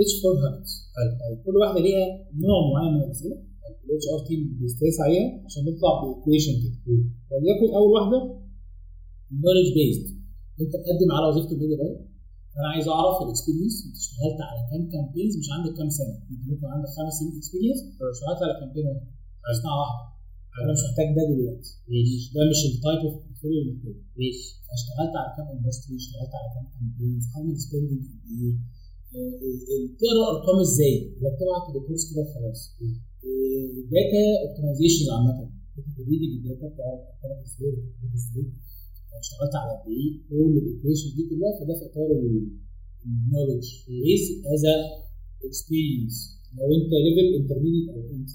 [0.00, 2.06] H for habits حلو كل واحدة ليها
[2.46, 3.36] نوع معين من الأسئلة.
[3.84, 6.76] ال HR team بي stress عليها عشان نطلع ب equation كده.
[7.30, 8.18] وليكن أول واحدة
[9.44, 10.06] knowledge based
[10.60, 11.96] أنت تقدم على وظيفة ال media buyer
[12.58, 16.14] أنا عايز أعرف ال experience أنت اشتغلت على كام campaigns مش عندك كام سنة.
[16.30, 17.78] أنت ممكن عندك خمس سنين experience
[18.14, 19.06] اشتغلت على campaign واحد
[19.62, 20.04] صناعه واحدة.
[20.58, 21.70] أنا مش محتاج ده دلوقتي.
[22.34, 24.46] ده مش ال type of portfolio اللي محتاجه ماشي.
[24.76, 28.54] اشتغلت على كام industry اشتغلت على كام campaigns عامل spending في إيه؟
[29.14, 32.60] تقرا ارقام إزاي؟ ولا بتبعت reports كده خلاص
[33.92, 35.50] data optimization عامة.
[35.76, 37.72] بتدي ال data بتاعت بتاعت إزاي؟
[38.18, 38.44] إزاي؟
[39.22, 42.08] اشتغلت على قد إيه؟ كل ال equation دي كلها فده في اطار
[43.06, 44.64] ال knowledge base as
[45.46, 46.14] experience
[46.58, 48.30] لو أنت level intermediate أو أنت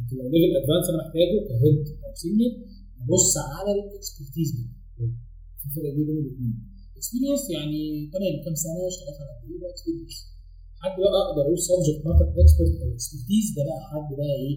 [0.00, 2.52] أنت لو level advanced أنا محتاجه ك head أو senior
[3.10, 4.64] بص على ال expertise دي.
[5.60, 6.67] في فرق بين الاثنين
[6.98, 7.80] experience يعني
[8.14, 10.14] تمام كام سنة اشتغلت على إيه ده experience
[10.82, 14.56] حد بقى أقدر أقول subject matter expert أو expertise ده بقى حد بقى إيه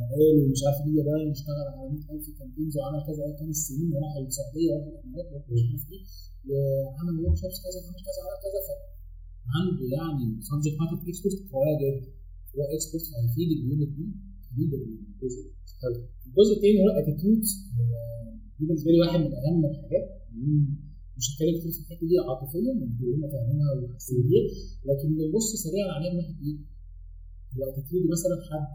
[0.00, 4.72] مقال ومش عارف إيه بقى اشتغل على 100000 campaigns وعمل كذا خمس سنين وراح السعوديه
[4.74, 6.02] وراح الامارات وراح مش عارف إيه
[6.50, 8.74] وعمل workshops كذا عمل كذا عمل كذا.
[9.56, 12.10] عنده يعني subject matter expert قوية جدا.
[12.54, 14.06] هو expert هيفيد ال unit دي
[14.50, 15.42] هيفيد الجزء
[16.28, 17.40] الجزء الثاني هو ال attitude
[18.58, 20.06] دي بالنسبة لي واحد من أهم الحاجات.
[21.18, 24.44] مش هتكلم كتير في الحتة دي عاطفيا كلنا فاهمينها وحاسين بيها
[24.88, 26.56] لكن بنبص سريعا عليها من ناحية إيه؟
[27.56, 28.68] ال attitude مثلا حد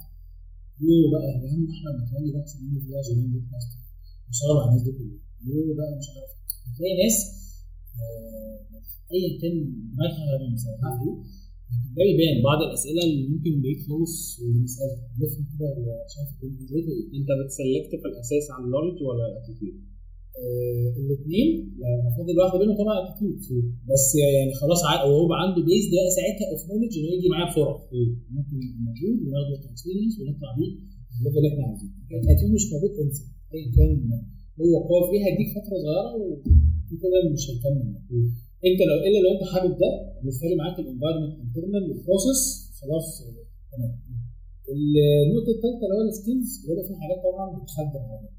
[0.88, 3.58] يو بقى جماعة إحنا بنتهيألي ده احسن مني فيها جميل جدا
[4.30, 6.32] مصور على الناس دي كلها يو بقى مش عارف
[6.68, 7.18] هتلاقي ناس
[9.14, 9.56] ايا كان
[9.94, 11.40] دماغها مساحات إيه
[11.96, 15.68] ده يبان بعض الأسئلة اللي ممكن بقيت خالص ونسالها نفهم كده
[16.14, 19.76] شايف إيه أنت بتسلكت في الأساس على النولج ولا الأتيتيود؟
[20.44, 21.48] آه الاثنين.
[22.02, 23.36] المفروض الواحده بينهم طبعا اتيتيود
[23.92, 27.78] بس يعني خلاص وهو عنده بيز ده ساعتها اوف نولج إنه يجي معايا بسرعة.
[28.38, 30.72] ممكن يبقى موجود وناخد اكسبيرينس ونطلع بيه
[31.18, 31.92] ال level اللي إحنا عايزينه.
[32.24, 33.24] ال attitude مش موجود انسى
[33.54, 33.92] ايا كان
[34.62, 36.12] هو قوي فيها هيديك فترة صغيرة
[36.92, 37.84] وكده مش هيكمل.
[38.70, 39.90] أنت لو إلا لو أنت حابب ده
[40.26, 42.42] مش فارق معاك ال environment internal وال process
[42.82, 43.08] خلاص
[43.72, 43.94] تمام.
[45.28, 48.30] النقطة الثالثه اللي هو ال skills وده في حاجات طبعا بتخدم ده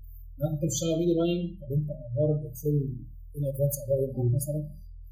[0.53, 2.75] انت بتشتغل media buying طب انت أخبار ال Excel
[3.37, 4.61] in advance أخبار مثلا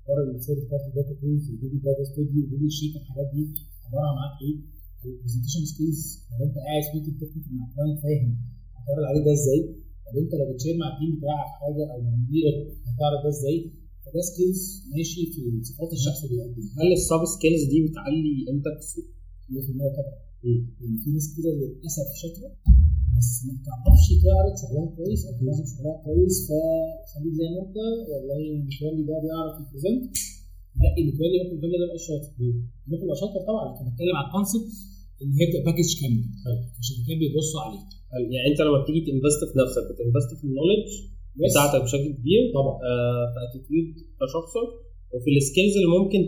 [0.00, 3.42] أخبار ال third party data tools ودي Data Studio ودي sheet الحاجات دي
[3.86, 4.56] عبارة معاك إيه؟
[5.04, 8.30] ال presentation skills لو انت قاعد في التكنيك مع client فاهم
[8.78, 9.60] هتعرض عليه ده إزاي؟
[10.06, 13.56] طب انت لو بت share مع ال team بتاعك حاجة أو مديرك هتعرض ده إزاي؟
[14.04, 14.60] فده skills
[14.94, 19.04] ماشي في صفات الشخص اللي بيقدم هل ال sub skills دي بتعلي قيمتك في السوق؟
[19.50, 20.14] 100% طبعا
[20.82, 22.50] يعني في ناس كده للأسف شاطرة
[23.18, 27.76] بس ما بتعرفش تعرض شغلها كويس أو توظف شغلها كويس فخليك زي ما أنت.
[28.10, 30.02] والله متولي ده بيعرف ي present
[30.80, 32.30] لا متولي ممكن متولي ده يبقى شاطر.
[32.88, 34.72] ممكن يبقى شاطر طبعا لكن بتكلم على ال concept
[35.22, 36.22] إن هي تبقى package كامل.
[36.80, 37.82] عشان كده بيبصوا عليه.
[38.32, 40.86] يعني أنت لما بتيجي ت invest في نفسك بت invest في ال knowledge
[41.40, 42.74] بتاعتك بشكل كبير طبعا.
[42.90, 43.88] آه في attitude
[44.20, 44.70] كشخصك
[45.12, 46.20] وفي ال skills اللي ممكن.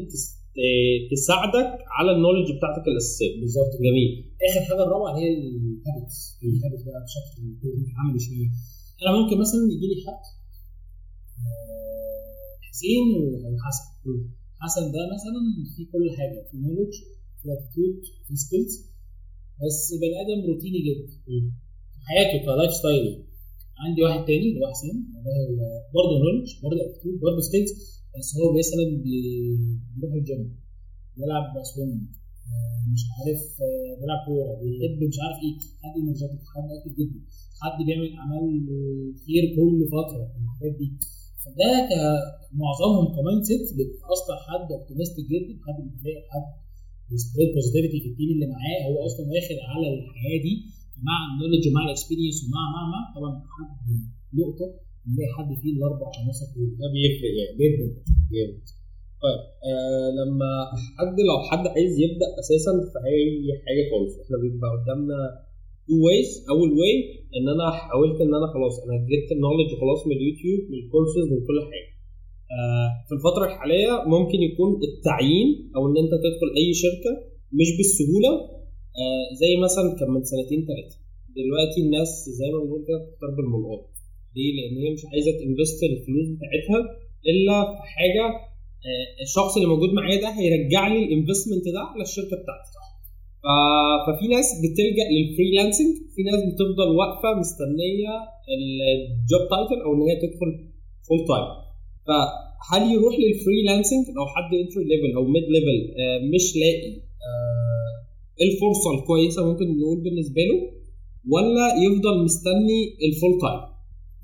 [1.12, 3.40] تساعدك على ال knowledge بتاعتك الأساسية.
[3.40, 3.72] بالظبط.
[3.86, 4.10] جميل.
[4.48, 6.18] آخر حاجة الرابعه اللي هي ال habits.
[6.44, 7.42] ال habits بقى بشكل
[7.98, 8.48] عملي شوية.
[9.02, 10.22] أنا ممكن مثلا يجي لي حد
[12.68, 13.06] حسين
[13.52, 13.84] وحسن
[14.62, 14.84] حسن.
[14.94, 15.40] ده مثلا
[15.76, 16.94] في كل حاجة في knowledge
[17.40, 18.74] في attitude في skills
[19.60, 21.06] بس بني آدم روتيني جدا.
[22.08, 23.24] حياته ك lifestyle
[23.84, 24.96] عندي واحد تاني اللي هو حسين.
[25.94, 30.42] برضه knowledge برضه attitude برضه skills بس هو مثلا بيروح الجيم
[31.16, 32.02] بيلعب swimming
[32.94, 33.42] مش عارف
[34.00, 37.20] بيلعب كورة بيحب مش عارف إيه حد energetic حد active جدا
[37.62, 38.46] حد بيعمل أعمال
[39.24, 40.88] خير كل فترة الحاجات دي.
[41.42, 41.70] فده
[42.62, 43.60] معظمهم ك mindset
[44.14, 46.46] أصلا حد optimistic جدا حد بيتفائل حد
[47.24, 50.54] spread positivity في ال team اللي معاه هو أصلا واخد على الحياة دي
[51.08, 53.70] مع ال knowledge ومع ال experience ومع مع مع طبعا حد
[54.40, 54.66] نقطة.
[55.08, 57.54] نلاقي حد فيه الأربع عناصر دول ده بيفرق يعني.
[57.62, 57.86] جدا
[59.24, 60.50] طيب آه لما
[60.98, 63.26] حد لو حد عايز يبدأ أساسا في اي
[63.64, 64.12] حاجة خالص.
[64.22, 65.18] إحنا بيبقى قدامنا
[65.86, 66.94] two ways أول way
[67.36, 71.24] إن أنا حاولت إن أنا خلاص أنا جبت ال knowledge خلاص من اليوتيوب من الكورسز
[71.32, 71.90] من كل حاجة.
[72.56, 77.12] آه في الفترة الحالية ممكن يكون التعيين أو إن أنت تدخل أي شركة
[77.58, 78.32] مش بالسهولة.
[79.02, 80.96] آه زي مثلا كان من سنتين ثلاثة
[81.38, 82.10] دلوقتي الناس
[82.40, 83.89] زي ما بنقول كده بتختار بالملقاط
[84.36, 86.80] ليه؟ لأن هي مش عايزة ت invest الفلوس بتاعتها
[87.30, 88.24] إلا في حاجة
[88.88, 92.70] آه الشخص اللي موجود معايا ده هيرجع لي ال investment ده على الشركة بتاعتي.
[94.06, 98.12] ففي ناس بتلجأ لل freelancing في ناس بتفضل واقفة مستنية
[98.54, 100.50] ال job title أو إن هي تدخل
[101.08, 101.48] full time
[102.06, 105.78] فهل يروح لل freelancing لو حد entry level أو mid level
[106.34, 106.90] مش لاقي
[108.40, 110.58] إيه الفرصة الكويسة ممكن نقول بالنسبة له
[111.34, 113.60] ولا يفضل مستني ال full time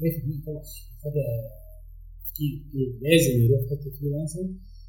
[0.00, 0.62] 100% طبعا
[1.02, 1.24] حاجة
[2.28, 2.52] كتير
[3.06, 4.48] لازم يروح حتة freelancing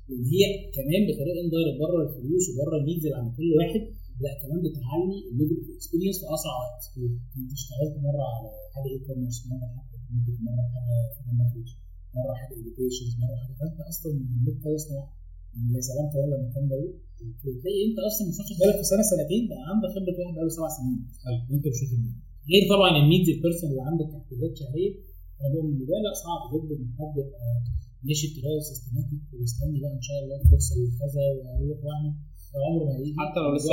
[0.09, 0.41] لأن هي
[0.77, 3.81] كمان بطريقة indirect بره الفلوس وبره ال needs اللي عند كل واحد
[4.23, 6.81] لا كمان بتعلي ال level of experience في أسرع وقت.
[7.39, 9.97] انت اشتغلت مرة على حاجة e-commerce مرة حاجة
[10.47, 11.53] مرة حاجة خدمات
[12.17, 14.11] مرة حاجة education مرة حاجة فانت أصلا
[14.45, 14.85] من كويس
[15.75, 16.77] يا سلام ولا المكان ده
[17.61, 20.69] تلاقي أنت أصلا مش واخد بالك في سنة سنتين بقى عندك خبرة واحد بقاله سبع
[20.77, 20.99] سنين.
[21.49, 24.91] وأنت مش واخد بالك غير طبعا ال needs ال personal اللي عندك احتياجات شهريه
[25.45, 27.39] أنا ده لا صعب جدا إن حد يبقى
[28.07, 32.13] ماشي بطريقة systematic ويستني بقى إن شاء الله فرصه وكذا وهروح واعمل
[32.67, 33.13] عمره ما هيجي.
[33.21, 33.69] حتى لو لسه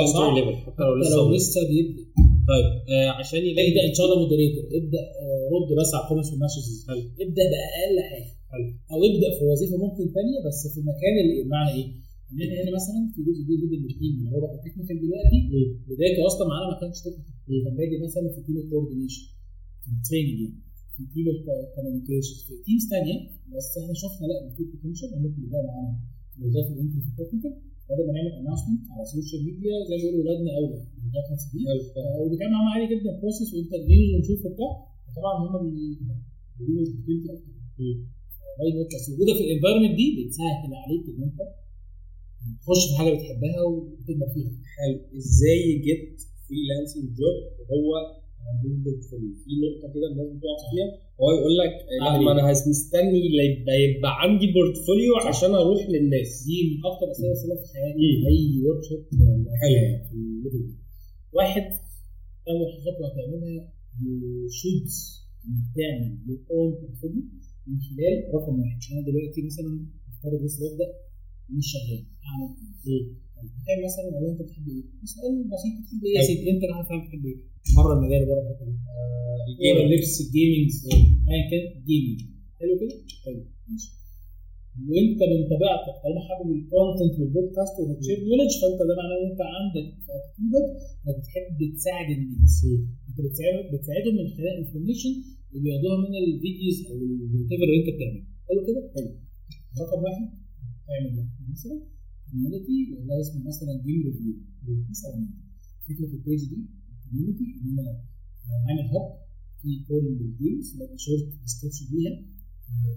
[0.67, 2.03] حتى لو لسه لو لسه بيبدأ.
[2.51, 6.06] طيب آه عشان يلاقي ابدأ إن شاء الله moderator ابدأ آه، رد بس على ال
[6.06, 6.67] comments وال messages
[7.25, 8.29] ابدأ بأقل حاجة.
[8.51, 8.67] حلو.
[8.91, 11.87] أو ابدأ في وظيفة ممكن ثانية بس في المكان اللي بمعنى إيه؟
[12.31, 14.97] إن إحنا هنا مثلا في جزء كبير جدا من ال team اللي هو بقى technical
[15.05, 15.39] دلوقتي
[15.89, 19.23] بدايته أصلا معانا ما كانش technical كان بادئ مثلا في team ال coordination
[19.83, 20.55] في ال training يعني
[20.95, 23.17] في team ال communication في teams ثانية
[23.53, 25.93] بس إحنا شفنا لأ في potential ممكن يبقى معانا.
[26.41, 27.53] وظائف ال entry في ال technical
[27.89, 31.43] بدل ما نعمل announcement على ال social media زي ما بيقولوا ولادنا اولى بال reference
[31.53, 31.59] دي
[32.21, 34.71] وبيتعامل معاهم عادي جدا process و interviews ونشوف وبتاع.
[35.17, 35.53] طبعا هم
[36.57, 37.51] بيقولوا ال potential أكتر
[39.13, 41.39] وجودك في ال environment دي بتسهل عليك إن أنت
[42.61, 44.51] تخش في حاجة بتحبها وتكبر فيها.
[44.75, 44.97] حلو.
[45.19, 47.89] إزاي جبت freelancing job وهو
[49.45, 50.87] في نقطة كده الناس بتقع فيها.
[51.21, 53.19] هو يقول لك لا أعمل ما؟ أنا مستني
[53.85, 56.29] يبقى, عندي portfolio عشان أروح للناس.
[56.47, 59.01] دي من أكتر أسئلة اسئله في حياتي أي workshop
[59.61, 59.79] حلو.
[60.09, 60.75] في.
[61.37, 61.65] واحد
[62.51, 63.73] أول خطوة هتعملها
[64.59, 64.87] should
[65.45, 67.23] انك تعمل your own portfolio
[67.67, 68.79] من خلال رقم واحد.
[68.91, 69.71] أنا دلوقتي مثلا
[70.09, 70.87] مفترض لسه ببدأ
[71.49, 72.49] مش شغال اعمل
[72.87, 73.03] إيه؟
[73.59, 76.27] بتعمل مثلا لو أنت بتحب إيه؟ سؤال بسيط بتحب إيه يا حلو.
[76.29, 77.37] سيدي أنت أنا فاهم بتحب إيه؟
[77.77, 78.41] بره المجال بره
[79.57, 80.71] دي ورا اللبس ال gaming
[81.29, 82.19] ايا كان gaming
[82.59, 83.89] حلو كده؟ حلو ماشي
[84.89, 89.15] وأنت من طبيعتك طالما حابب ال content وال podcast وبت share knowledge فأنت ده معناه
[89.21, 90.67] إن أنت عندك attitude ك
[91.05, 92.55] إنك بتحب تساعد الناس
[93.09, 95.13] أنت بتساعد بتساعدهم من خلال information
[95.51, 99.09] اللي بياخدوها من ال videos أو ال what اللي أنت بتعمله حلو كده؟ حلو
[99.81, 100.25] رقم واحد
[100.91, 101.77] أعمل ده مثلا
[102.31, 104.33] community ولا اسمه مثلا game review
[104.89, 105.17] مثلا
[105.87, 106.59] فكرة ال page دي
[107.09, 107.93] community إن أنا
[108.67, 109.07] عامل hub
[109.61, 110.67] في كل ال games
[111.05, 112.13] short description ليها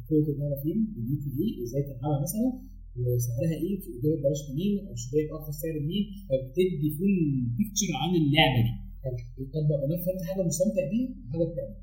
[0.09, 2.49] قوه اللعبه فين دنيتي إيه إزاي تلعبها مثلا
[2.97, 7.15] وسعرها إيه في ايجابي بلاش منين أو اشتراك ارخص سعر منين فبتدي full
[7.57, 8.73] picture عن اللعبة دي.
[9.39, 11.83] بتطبق بنفسك انت حاجة مستمتع بيها وحاجه بتعملها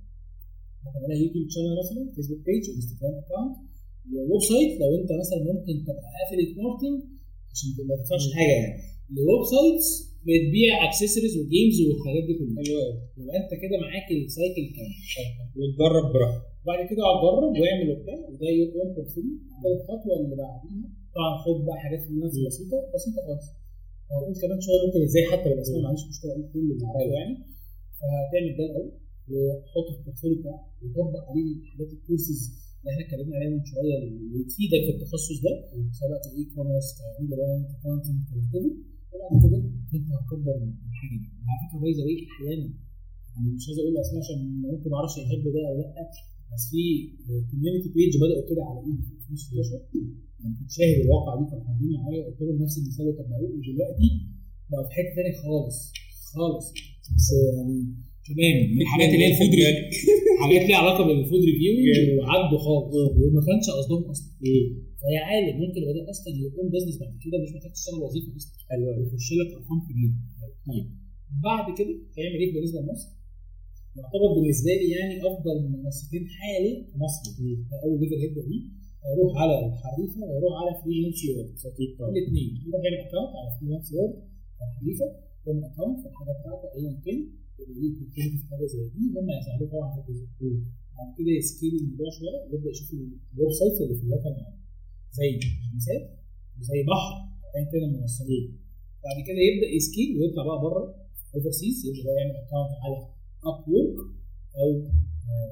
[0.85, 3.55] هتعملها YouTube channel مثلا Facebook page Instagram account
[4.13, 6.97] و website لو انت مثلا ممكن تبقى affiliate marketing
[7.51, 8.75] عشان ما تدفعش حاجة يعني.
[9.13, 9.87] ال websites
[10.27, 12.63] بتبيع accessories و games والحاجات دي كلها.
[12.69, 14.95] قوي يبقى انت كده معاك ال cycle كامل
[15.57, 16.43] وتجرب براحتك.
[16.63, 19.35] وبعد كده اقعد جرب واعمل وبتاع وده يكون portfolio
[19.75, 23.45] الخطوة اللي بعديها طبعا خد بقى حاجات في الناس بسيطة بسيطه خالص
[24.11, 27.35] هقول كمان شوية ممكن إزاي حتى لو الاسماء معلش مشكله أقول كل اللي معايا يعني.
[27.99, 28.91] فهتعمل ده الأول
[29.31, 32.39] وحط في ال portfolio بتاعك وطبق عليه حاجات الكورسز
[32.91, 35.53] إحنا اتكلمنا عليها من شوية اللي تفيدك في التخصص ده.
[35.99, 36.89] سواء ال e-commerce
[37.31, 38.71] buying content creativity
[39.13, 39.57] وبعد كده
[39.95, 40.55] أنت هتكبر
[40.89, 41.27] الحاجة دي.
[41.43, 42.67] وعلى فكرة by the way أحيانا
[43.33, 44.39] يعني مش عايز أقول اسماء عشان
[44.71, 45.91] ممكن ما أعرفش يحب ده أو لأ
[46.53, 46.83] بس في
[47.51, 49.81] community page بدأوا كده على ايدي في 2016
[50.39, 54.09] يعني كنت شاهد الواقع دي كانوا عاملين معايا قلت لهم نفس المثال اللي طبقوه ودلوقتي
[54.71, 55.77] بقى في حتة ثانية خالص
[56.35, 56.65] خالص.
[57.15, 57.77] بس يعني
[58.29, 58.55] تمام.
[58.75, 59.75] من الحاجات اللي هي ال food review
[60.43, 61.71] حاجات ليها علاقة بال food review
[62.17, 62.93] وعدوا خالص.
[63.21, 64.29] وما كانش قصدهم أصلا.
[64.99, 68.85] فهي عادي ممكن ده أصلا يكون business بعد كده مش محتاج تشتغل وظيفة أصلا حلو
[68.91, 70.15] قوي يخش لك أرقام كبيره
[70.67, 70.85] طيب.
[71.47, 73.09] بعد كده هيعمل إيه بالنسبة لمصر؟
[73.97, 77.23] يعتبر بالنسبة لي يعني أفضل منصتين حالي في مصر.
[77.83, 78.63] أول level هيبدأ بيه.
[79.05, 81.49] هيروح على الحريفة ويروح على Freelance Yard
[82.15, 84.15] الاثنين يروح يعمل account على Freelance Yard
[84.65, 85.07] الحريفه
[85.45, 87.19] يعمل account في الحاجة بتاعته ايا كان.
[87.59, 90.27] يكون في حاجة زي دي هم هيساعدوه طبعا في الجزء
[90.95, 94.61] بعد كده ي scale الموضوع شوية يبدا يشوف ال website اللي في الوطن العربي
[95.17, 95.29] زي
[95.71, 96.03] خمسات
[96.59, 97.13] وزي بحر
[97.55, 98.45] ايا كان المنصتين
[99.05, 100.85] بعد كده يبدا ي scale ويطلع بقى بره
[101.35, 102.97] overseas يبدا بقى يعمل account على
[103.49, 103.97] Upwork
[104.61, 104.69] أو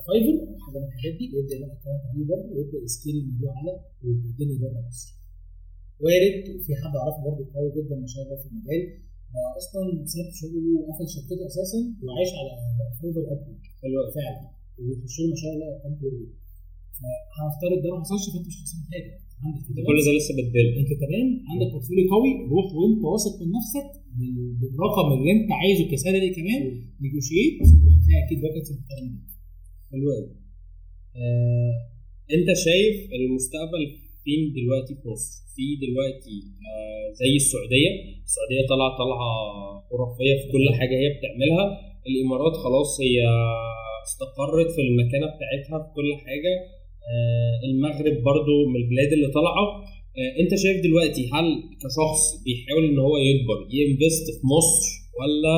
[0.08, 3.52] Fiverr أو حاجة من الحاجات دي يبدا يعمل account عليه برضه ويبدا ي scale الموضوع
[3.60, 3.72] على
[4.04, 5.10] الدنيا بره مصر.
[6.04, 8.84] وارد في حد اعرفه برضه قوي جدا ما شاء الله في المجال
[9.60, 12.52] أصلا ساب شغله وقفل شركته أساسا وعايش على
[13.02, 13.40] Fiverr up
[13.82, 14.42] حلو قوي فعلا.
[14.80, 14.96] له
[15.32, 16.28] ما شاء الله ارقام كويسه
[17.00, 19.12] فهنفترض ده ما حصلش فأنت مش خسران حاجة.
[19.44, 20.68] عندك كل ده لسه بت build.
[20.82, 22.32] أنت تمام عندك portfolio قوي.
[22.54, 26.62] روح وأنت واثق من نفسك بال- بالرقم اللي أنت عايزه ك salary كمان.
[27.02, 27.54] negotiate
[27.96, 29.18] هتلاقي أكيد packages محترمه
[29.92, 30.30] حلو قوي
[31.22, 31.74] آه،
[32.36, 33.84] أنت شايف المستقبل
[34.24, 36.38] فين دلوقتي في مصر؟ في دلوقتي
[36.70, 37.92] آه زي السعودية،
[38.28, 39.32] السعودية طالعة طالعة
[39.90, 41.66] خرافية في كل حاجة هي بتعملها،
[42.10, 43.18] الإمارات خلاص هي
[44.08, 46.54] استقرت في المكانة بتاعتها في كل حاجة،
[47.12, 49.66] آه المغرب برضو من البلاد اللي طالعة،
[50.18, 51.48] آه أنت شايف دلوقتي هل
[51.82, 54.84] كشخص بيحاول إن هو يكبر ينفست في مصر
[55.20, 55.56] ولا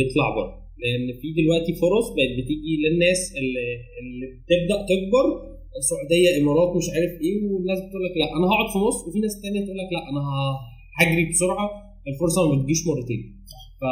[0.00, 3.68] يطلع بره؟ لأن في دلوقتي فرص بقت بتيجي للناس اللي,
[4.00, 5.26] اللي بتبدأ تكبر
[5.80, 8.26] السعودية إمارات مش عارف إيه والناس بتقول لك لا.
[8.36, 10.22] أنا هقعد في مصر وفي ناس تانية تقول لك لا أنا
[10.98, 11.66] هجري بسرعة
[12.10, 13.22] الفرصة ما بتجيش مرتين.
[13.80, 13.84] ف...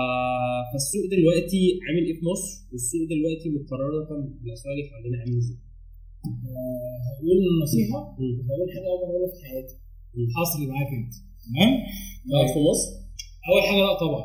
[0.72, 4.08] فالسوق دلوقتي عامل إيه في مصر؟ والسوق دلوقتي مقارنة
[4.42, 5.58] بالاسواق اللي حوالينا عامل إزاي؟
[7.06, 9.74] هقول نصيحه وهقول حاجة أول مره في حياتي.
[10.36, 11.14] حصري معاك أنت.
[11.44, 11.72] تمام؟
[12.54, 12.88] في مصر؟
[13.50, 14.24] أول حاجة لا طبعا.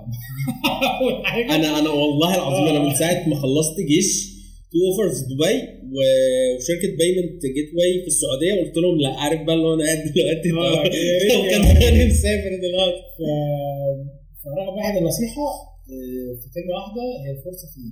[1.02, 1.56] أول حاجة.
[1.56, 4.31] أنا أنا والله العظيم أنا من ساعة ما خلصت جيش
[4.72, 5.56] two offers في دبي
[5.94, 8.54] وشركة payment gateway في السعودية.
[8.62, 10.50] قلت لهم لا عارف بقى اللي هو أنا قاعد دلوقتي.
[10.52, 10.84] آه،
[11.22, 11.88] ريت لو كان يعني.
[11.90, 13.02] أنا مسافر دلوقتي.
[13.18, 14.00] ف-
[14.44, 15.48] فرقم واحد النصيحه
[15.92, 17.92] آه، في كلمه واحدة هي الفرصه فين؟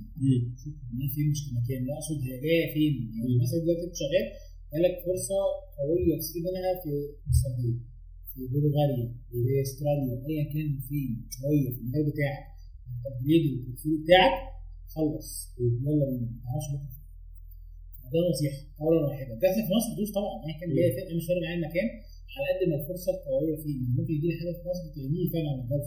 [0.62, 4.26] شوف هي فين مش مكان لا اقصد هي جاية فين؟ يعني مثلا دلوقتي أنت شغال
[4.72, 5.38] جالك فرصة
[5.80, 6.90] قوية تستفيد منها في
[7.32, 7.78] السعودية
[8.32, 11.10] في بلغاريا في أستراليا ايا كان فين؟
[11.42, 12.42] قويه في المجال بتاعك
[12.90, 14.34] التبليد وال profile بتاعك.
[14.94, 15.28] خلص
[15.58, 16.16] بينا ما
[16.82, 17.00] فين.
[18.12, 19.32] ده نصيحة اولا واحدة.
[19.34, 20.34] لك في مصر دوس طبعا.
[20.46, 21.88] ايا كان جاية فين أنا مش فارق معايا المكان
[22.34, 25.58] على قد ما الفرصة القويه فين ممكن يجي لي حاجة في مصر تغنيني فعلا عن
[25.64, 25.78] الجو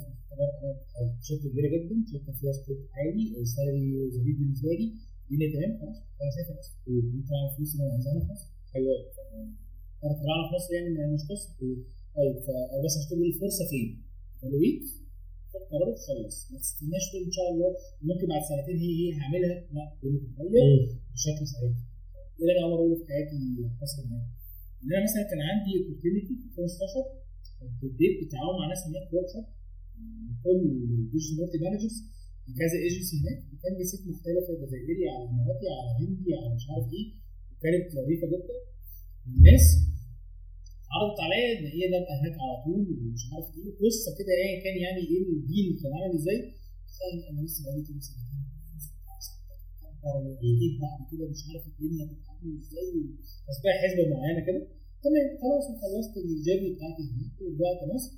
[1.27, 3.85] شركة كبيرة جدا شركة فيها scope عالي ال salary
[4.15, 4.87] ظريف بالنسبة لي.
[5.31, 5.97] الدنيا تمام خلاص.
[6.21, 6.75] أنا سافر أصلا
[7.15, 8.89] ممكن اعمل فلوس اللي أنا عايزها في مصر؟ حلو
[10.03, 11.49] أنا طلعنا في مصر يعني مش قصة.
[12.17, 13.89] طيب فبس عشان تقول الفرصة فين؟
[14.41, 14.75] حلوين
[15.71, 17.69] قرار خلص ما تستناش إن شاء الله
[18.09, 19.55] ممكن بعد سنتين هي هي هعملها.
[19.75, 20.65] لا بتتغير
[21.13, 21.73] بشكل سريع
[22.37, 23.39] إيه اللي أنا عمال أقوله في حياتي
[23.81, 24.27] حصل معايا؟
[24.83, 26.93] إن أنا مثلا كان عندي opportunity في 2016
[27.59, 29.45] كنت ابتديت بالتعاون مع ناس هناك workshop
[30.45, 30.59] كل
[31.11, 31.97] digital market managers
[32.59, 33.39] كذا ايجنسي هناك.
[33.53, 37.07] وكان ست مختلفة جزائري على إماراتي على هندي على مش عارف إيه.
[37.51, 38.55] وكانت لطيفة جدا.
[39.27, 39.65] الناس
[40.95, 44.75] عرضت عليا ان هي ده هناك على طول ومش عارف إيه قصة كده ايا كان
[44.85, 46.39] يعني إيه ال deal كان عامل إزاي.
[47.29, 48.41] أنا لسه بقالي كام سنتين
[50.03, 52.87] أكيد بعد كده مش عارف الدنيا هتتعامل إزاي
[53.47, 54.61] بس بقى حسبه معينة كده.
[55.05, 58.11] تمام خلاص وخلصت ال journey بتاعتي هناك ورجعت مصر.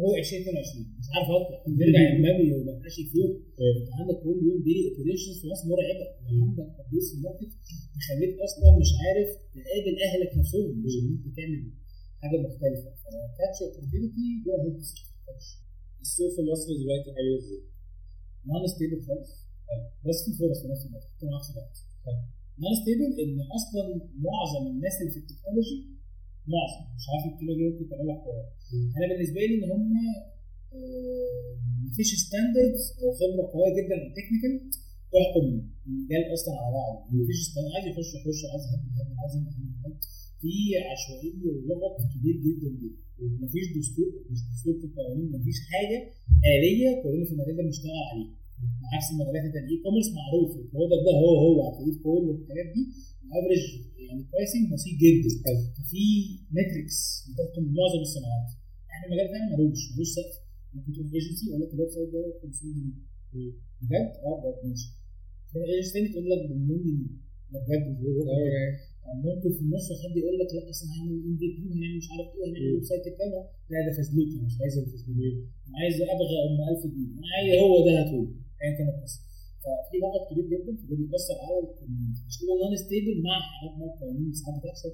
[0.00, 1.58] هو 2022 مش عارف أطلع.
[1.80, 3.32] نرجع امبابي وما بقاش يفوق.
[3.80, 6.06] أنت عندك كل يوم daily operations في مصر مرعبه
[6.42, 7.52] عندك تدريس في ال market
[7.98, 10.68] يخليك أصلا مش عارف تقابل أهلك نفسهم.
[10.84, 11.60] مش ان انت تعمل
[12.20, 12.90] حاجة مختلفة.
[13.02, 14.76] ف catch opportunity go ahead
[16.04, 17.60] السوق في مصر دلوقتي عامل إزاي؟
[18.48, 19.30] non stable خالص
[20.06, 21.06] بس في فرص في نفس الوقت.
[21.20, 21.76] في نفس الوقت.
[22.62, 23.82] non stable إن أصلا
[24.28, 25.78] معظم الناس اللي في ال technology
[26.54, 26.84] معظم.
[26.96, 28.44] مش عارف الكلمة دي ممكن تعمل لك حوار
[28.96, 29.92] أنا بالنسبة لي إن هم
[30.76, 31.52] آه،
[31.86, 34.52] مفيش standards أو خبرة قوية جدا technical
[35.12, 35.46] تحكم
[35.86, 36.98] المجال أصلا على بعضه.
[37.22, 39.64] مفيش standard عايز يخش يخش عايز يهدي عايز يهدي.
[40.40, 40.52] في
[40.92, 43.00] عشوائية ولغط كبير جدا جدا.
[43.44, 45.98] مفيش دستور مش دستور في القوانين مفيش حاجة
[46.54, 48.30] آلية كلنا في المجال ده بنشتغل عليها
[48.94, 50.50] عكس المجالات التانية commerce معروف.
[50.62, 52.82] ال product ده هو هو هتلاقيه في كل الحاجات دي.
[53.38, 53.64] average
[54.06, 55.28] يعني pricing بسيط جدا.
[55.76, 56.04] ففي
[56.56, 56.98] matrix
[57.28, 58.48] بتحكم معظم الصناعات
[58.92, 60.36] إحنا المجال بتاعنا ملوش ملوش سقف.
[60.74, 62.74] ممكن تروح ايجنسي يقول لك ال website ده 500
[63.34, 63.52] جنيه.
[63.82, 64.58] بجد؟ آه بجد.
[64.68, 64.88] ماشي.
[65.52, 67.12] تروح ايجنسي تاني تقول لك بمليون جنيه.
[67.52, 67.86] ده بجد
[69.28, 72.72] ممكن في النص حد يقول لك لا أصل هنعمل MVP هنعمل مش عارف إيه هنعمل
[72.74, 73.40] website كذا.
[73.70, 75.16] لا ده أنا مش عايز الفاسبوك
[75.68, 77.10] أنا عايز أبغى أم 1000 جنيه.
[77.18, 78.24] أنا عايز هو ده هاتوه
[78.62, 79.20] ايا كان القصة
[79.62, 84.54] ففي لغط كبير جدا فده بيأثر على كده non stable مع حاجات مع قوانين ساعات
[84.60, 84.92] بتحصل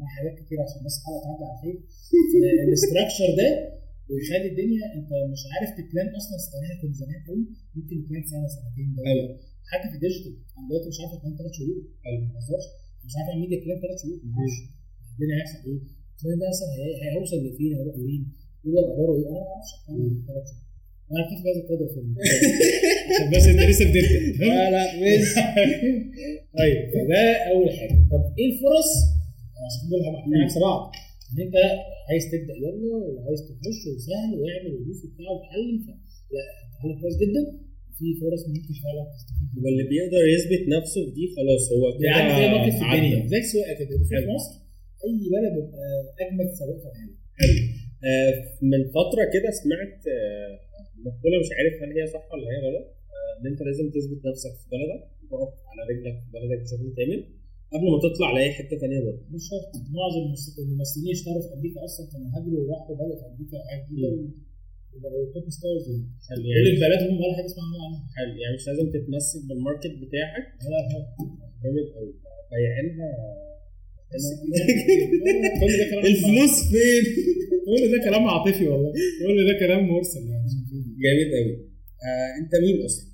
[0.00, 1.76] مع حاجات كتير عشان بس حاجة تعدي على خير
[2.68, 3.48] ال structure ده
[4.10, 7.44] ويخلي الدنيا أنت مش عارف ت plan أصلا استناها كان زمان قوي
[7.76, 9.28] ممكن ت plan سنة سنتين ده أيوه
[9.72, 11.76] حتى في ال digital أنا دلوقتي مش عارف ا ت plan ثلاث شهور.
[12.06, 12.66] أيوه ما بهزرش
[13.06, 14.54] مش عارف اعمل media plan ثلاث شهور مش
[15.14, 15.78] الدنيا هيحصل إيه؟
[16.16, 16.46] الكلام ده
[16.78, 18.22] هي- هيوصل لفين؟ هيروح لفين؟
[18.66, 19.70] هو أخباره إيه؟ أنا ما أعرفش.
[20.28, 20.64] ثلاث شهور
[21.12, 22.22] أنا كنت عايز القدر في الموضوع.
[23.10, 24.46] عشان بس أنت لسه بتبدأ.
[24.46, 25.34] لا لا ماشي.
[26.58, 27.96] طيب فده أول حاجة.
[28.12, 28.90] طب إيه الفرص؟
[29.66, 30.80] عشان دول هنحكي عكس بعض
[31.32, 31.56] إن أنت
[32.10, 35.76] عايز تبدأ يلا وعايز تخش وسهل واعمل ودوس وبتاع وتعلم
[36.34, 36.42] لا
[36.78, 37.42] تعلم كويس جدا.
[37.98, 39.48] في فرص ممكن فعلا تستفيد.
[39.52, 42.84] منها واللي بيقدر يثبت نفسه في دي خلاص هو كده يعني زي ماركت في.
[42.86, 43.18] الدنيا.
[43.32, 43.94] زي السواقه كده.
[44.10, 44.14] في.
[44.36, 44.52] مصر
[45.04, 45.84] أي بلد بيبقى
[46.22, 47.14] أجمد سواق في العالم.
[48.08, 48.32] آه،
[48.72, 50.50] من فترة كده سمعت آه،
[51.06, 52.86] مقولة مش عارف هل هي صح ولا هي غلط.
[53.14, 57.20] آه، إن أنت لازم تثبت نفسك في بلدك تقف على رجلك في بلدك بشكل كامل
[57.72, 59.70] قبل ما تطلع لأي حتة ثانية بره مش شرط.
[59.98, 63.58] معظم الممثل- الممثلين اشتغلوا في أمريكا أصلا كانوا هاجروا وراحوا بلد أمريكا.
[65.34, 65.84] top stars
[66.30, 68.34] يعني بلدهم ولا حاجة اسمها عنها حلو.
[68.42, 70.44] يعني مش لازم تتمسك بال market بتاعك.
[70.70, 71.00] لا لا.
[71.62, 72.12] جامد قوي
[72.50, 73.10] بايعينها
[76.04, 77.04] الفلوس فين؟
[77.66, 78.92] كل ده كلام عاطفي والله.
[79.26, 80.48] كل ده كلام مرسل يعني.
[81.04, 81.54] جامد قوي
[82.06, 83.06] آه، أنت مين أصلا؟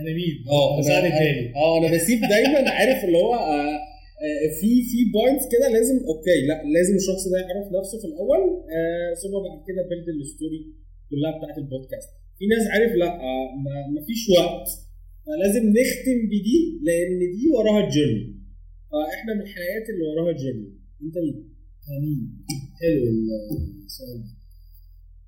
[0.00, 3.76] أنا مين؟ آه أنا سعد التاني آه أنا بسيب دايما عارف اللي هو آه،
[4.24, 8.42] آه، في في points كده لازم okay لا لازم الشخص ده يعرف نفسه في الأول.
[8.76, 10.60] آه، ثم بعد كده build ال story
[11.12, 12.10] كلها بتاعت البودكاست.
[12.38, 14.66] في ناس عارف لا آه، ما- فيش وقت.
[15.26, 18.26] فلازم نختم بدي لأن دي وراها journey
[18.90, 20.68] فاحنا من الحلقات اللي وراها journey
[21.02, 21.36] أنت مين؟
[21.88, 22.18] أنا مين؟
[22.80, 23.00] حلو
[23.86, 24.30] السؤال ده.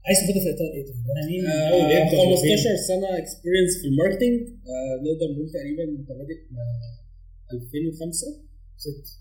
[0.07, 3.96] عايز تاخدها في إطار إيه؟ أنا مين؟ آه، أول يبدا 15 سنة experience في ال
[3.96, 4.39] marketing
[4.73, 6.59] آه، نقدر نقول تقريبا أنت بادئ من
[7.57, 8.27] 2005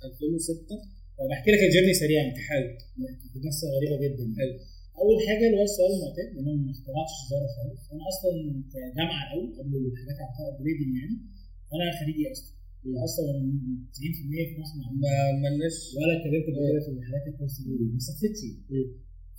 [0.03, 0.75] 2006
[1.17, 2.67] طب أحكي لك ال journey سريعا حلو
[3.33, 4.25] دي قصة غريبة جدا.
[4.39, 4.55] حلو.
[5.01, 7.81] أول حاجة اللي هو السؤال المعتاد إن أنا ما اخترعتش زارا خالص.
[7.93, 8.31] أنا أصلا
[8.73, 11.15] كجامعه الأول قبل الحاجات على بتاع upgrading يعني.
[11.75, 12.53] أنا خريجي أصلا؟
[13.07, 13.31] أصلا
[13.93, 15.13] 90% في مصر ما ما
[15.43, 15.77] مالناش.
[15.97, 18.41] ولا اتكلمت كده في الحاجات الكونسيلري ما استفدتش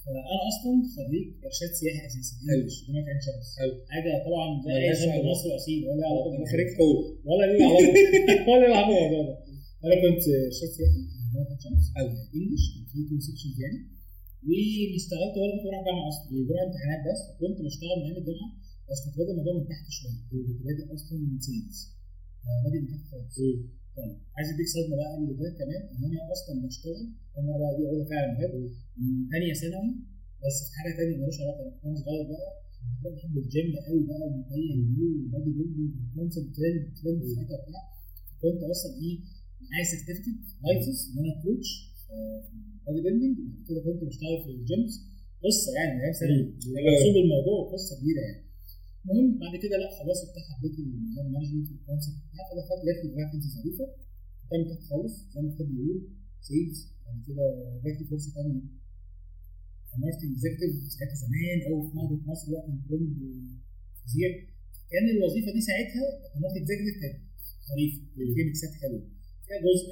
[0.02, 2.66] فأنا أصلا خريج إرشاد سياحي أساسا حلو.
[2.86, 3.48] جامعة عين شمس.
[3.60, 3.74] حلو.
[3.94, 5.24] حاجة طبعا زي أي شاب.
[5.32, 5.80] مصري أصيل.
[5.88, 6.04] ولا
[6.38, 6.98] أنا خريج حقوق.
[7.28, 7.92] ولا ليه علاقة.
[8.50, 9.20] ولا ليه علاقة ده
[9.86, 11.00] أنا كنت إرشاد سياحي
[11.34, 11.84] جامعة عين شمس.
[12.00, 13.16] English في تو
[13.64, 13.78] يعني.
[14.48, 16.26] واشتغلت وأنا كنت بروح جامعة أصلا.
[16.48, 17.20] بروح امتحانات بس.
[17.40, 18.50] كنت بشتغل من الجامعة
[18.88, 20.18] بس كنت بادئ الموضوع من تحت شوية.
[20.30, 21.76] كنت بادئ أصلا من sales
[22.64, 23.36] بادئ من تحت خالص.
[23.96, 27.04] طيب عايز أديك صدمة بقى قبل ده كمان إن أنا أصلا بشتغل
[27.38, 28.54] أنا بقى دي اقولها فعلا بجد.
[29.00, 29.90] من ثانية ثانوي
[30.42, 32.48] بس في حاجة ثانية مالوش علاقة وأنا صغير بقى.
[33.02, 37.84] كنت بحب الجيم قوي بقى ومتين بيه و bodybuilding و concept trend trend ساعتها بتاع.
[38.42, 39.16] كنت أصلا إيه
[39.70, 41.70] معايا certificate license إن أنا coach
[42.86, 43.36] bodybuilding
[43.68, 44.92] كده كنت بشتغل في ال gyms.
[45.44, 46.42] قصة يعني أيام ثانوي
[46.88, 48.42] مقصود الموضوع قصة كبيرة يعني.
[49.04, 53.08] المهم بعد كده لا خلاص انت حبيت ال management وال concept بتاع فدخلت جات لي
[53.16, 53.86] vacancy ظريفة.
[54.50, 55.98] تحت خالص زي ما بيقول
[56.48, 57.44] sales بعد كده
[57.84, 58.60] جات لي فرصه ثانية
[60.02, 63.16] marketing executive ساعتها زمان قوي في نهضه مصر وقت الترند
[64.00, 64.28] فظيع
[64.92, 66.04] كان الوظيفة دي ساعتها
[66.40, 67.18] marketing executive كانت
[67.70, 68.00] ظريفة.
[68.46, 69.02] ميكسات حلوة
[69.44, 69.86] فيها جزء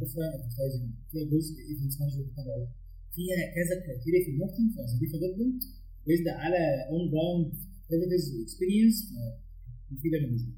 [0.00, 2.68] offer advertising فيها جزء events management بتاعه
[3.14, 5.46] فيها كذا criteria في ال marketing فظريفه جدا
[6.06, 6.60] based على
[6.90, 7.46] on ground
[7.84, 8.96] activities و experience
[9.92, 10.56] مفيده بالنسبة لي.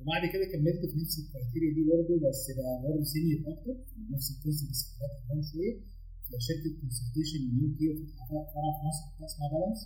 [0.00, 3.74] وبعد كده كملت في نفس ال criteria دي برضه بس بقى برضه senior أكتر
[4.14, 4.80] نفس ال course بس
[5.28, 5.74] كمان شوية.
[6.26, 7.86] في شركه consultation UK
[8.28, 9.80] فرع في مصر اسمها بالانس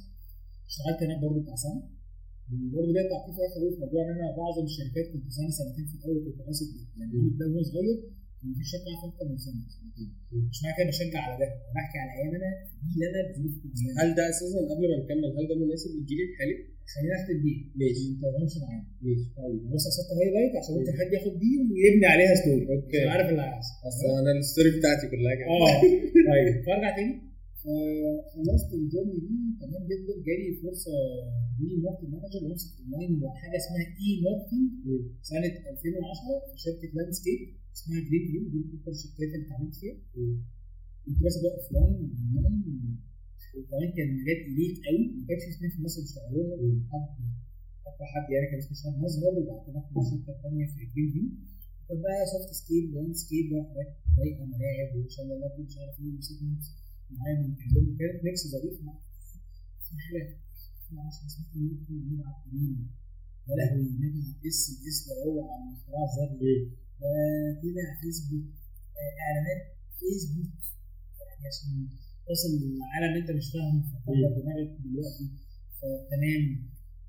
[0.69, 1.83] اشتغلت هناك برضه بتاع سنة.
[2.95, 6.39] ليا تعقيب في في موضوع إن أنا معظم الشركات كنت سنه سنتين في الأول كنت
[6.47, 6.67] قاصد
[6.99, 7.97] يعني ده وهو صغير
[8.59, 9.61] في شركة عارفة أكتر من سنة.
[9.77, 10.09] سنتين
[10.51, 11.47] مش معنى كده بشجع على ده.
[11.49, 12.51] أنا بحكي على أيام أنا
[12.85, 13.55] دي اللي أنا بظروف
[14.01, 16.55] هل ده أساسا قبل ما نكمل هل ده مناسب للجيل الحالي؟
[16.93, 18.07] خلينا اختم بيه ماشي.
[18.23, 19.27] ما تمشي معانا ماشي.
[19.39, 23.03] طيب بص اصل highlight عشان ممكن حد ياخد دي ويبني عليها story okay.
[23.15, 23.75] عارف اللي هيحصل.
[23.91, 25.75] أصل أنا ال story بتاعتي كلها كده آه.
[26.31, 27.15] طيب فأرجع تاني.
[28.35, 30.15] خلصت ال journey دي تمام جدا.
[30.27, 30.93] جالي فرصة
[31.59, 34.69] دي marketing manager وامسك اونلاين وحاجة اسمها e-marketing
[35.31, 37.39] سنه 2010 في شركة landscape
[37.75, 39.97] اسمها Green View دي أكتر الشركات اللي اتعاملت فيها.
[41.05, 41.95] كنت بس بقى offline
[43.57, 45.05] وكمان كان مجال elite قوي.
[45.19, 46.57] ما كانش في في مصر بيشتغلوها.
[46.93, 47.09] حد
[47.91, 51.27] أكتر حد يعني كان اسمه شهاب مظهر وبعد كده رحت شركة ثانية في Green View
[51.89, 55.77] كان بقى سوفت سكيل لاند سكيل بقى حاجات رايقة ملاعب وإن شاء الله لابتوب مش
[55.79, 56.13] عارف إيه
[57.99, 58.95] كانت ميكس ظريف مع
[59.89, 60.29] في حاجات
[60.93, 62.89] ما أعرفش اسمها ممكن نلعب مين
[63.49, 66.71] يا لهوي نلعب اس اس ده هو على اختراع ذري
[67.63, 68.47] طلع فيسبوك.
[68.99, 69.63] آه، إعلانات
[69.99, 70.53] فيسبوك.
[71.31, 71.89] يعني عشان
[72.27, 75.27] توصل للعالم انت مش فاهمه فكبر دماغك دلوقتي.
[75.79, 76.45] فتمام.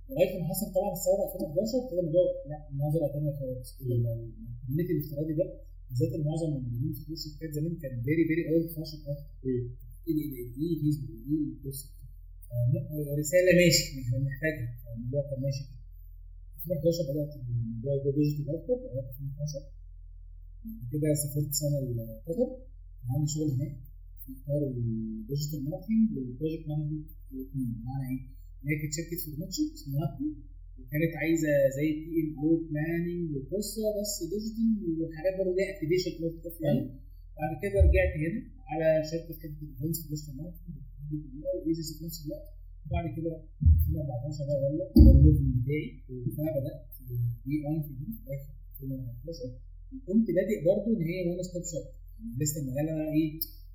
[0.09, 3.69] لغاية ما حصل طبعا الثوره 2011 كده الموضوع لا نظره ثانية خالص.
[3.81, 5.45] ال community الافتراضي ده
[5.89, 8.43] بالذات معظم الموجودين في الشركات زمان كان very very
[8.75, 11.87] fashion إيه إيه فيسبوك إيه القصة
[12.51, 15.63] آه، رسالة ماشي إحنا بنحتاجها الموضوع كان ماشي.
[16.65, 19.59] كده 2011 بدأت الموضوع يبقى digital أكتر لغايه 2012
[20.65, 22.49] بعد كده سافرت سنة لقطر.
[23.11, 23.75] عندي شغل هناك.
[24.25, 28.21] في إطار ال digital marketing وال project management الاثنين بمعنى إيه؟
[28.65, 30.07] هي كانت شركة فورماتشن اسمها
[30.79, 34.69] وكانت عايزة زي بي ام أو بلاننج وقصة بس ديجيتال
[35.01, 36.11] وحاجات برضه ليها اكتيفيشن
[36.45, 36.85] اوف لاين
[37.39, 38.39] بعد كده رجعت هنا
[38.71, 40.75] على شركة حتة الايفنتس ديجيتال ماركتنج
[41.65, 42.47] وايزيس في نفس الوقت.
[42.85, 43.31] وبعد كده
[43.83, 45.87] في 14 بقى يلا الموفمنت بتاعي
[46.35, 46.79] فبدات
[47.45, 49.59] بي اي في دي في 2014
[49.93, 51.85] وكنت بادئ برضه إن هي وان ستوب شوب
[52.41, 53.29] لسه المجال أنا إيه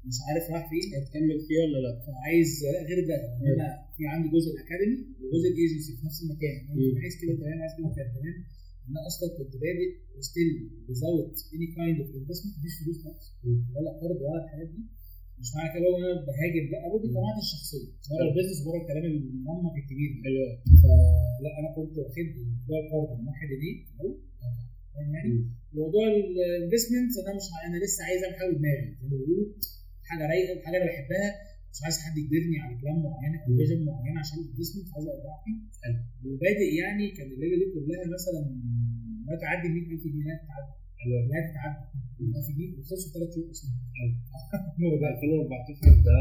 [0.08, 0.84] مش عارف رايح فين.
[0.96, 3.16] هتكمل فيه ولا لأ؟ فعايز لا غير ده.
[3.36, 6.56] إن أنا في عندي جزء ال academy وجزء ال agency في نفس المكان.
[6.68, 6.98] مم.
[7.02, 8.36] عايز كده تمام عايز كده تمام.
[8.88, 10.48] ان أنا أصلا كنت بادئ و still
[10.90, 13.26] without any kind of investment مفيش فلوس خالص.
[13.74, 14.82] ولا قرض ولا الحاجات دي.
[15.40, 17.88] مش معنى كده ان أنا بهاجر لا ودي قناعتي الشخصية.
[18.10, 20.48] بره ال business بره الكلام المنمق الكبير أيوه.
[20.82, 22.26] فلا أنا كنت واخد
[22.58, 23.72] موضوع القرض من ناحيه دي.
[24.00, 24.06] أو
[25.14, 25.34] يعني؟
[25.80, 28.88] موضوع ال investment أنا مش أنا لسه عايز امحي دماغي.
[29.00, 29.46] زي ما بيقولوا
[30.08, 31.28] حاجة رايقة حاجة أنا بحبها.
[31.72, 35.34] مش عايز حد يجبرني على كلام معين أو vision معين عشان ال investment عايز ابقى
[35.44, 35.56] فيه
[36.24, 38.40] وبادئ يعني كان الليلة دي كلها مثلا
[39.26, 40.72] ما تعدي 100000 جنيه تعدي
[41.32, 41.82] لا تعدي
[42.20, 43.70] 100000 جنيه وخلصوا ثلاث شهور أصلا.
[44.82, 45.08] هو ده.
[45.08, 46.18] 2014 ده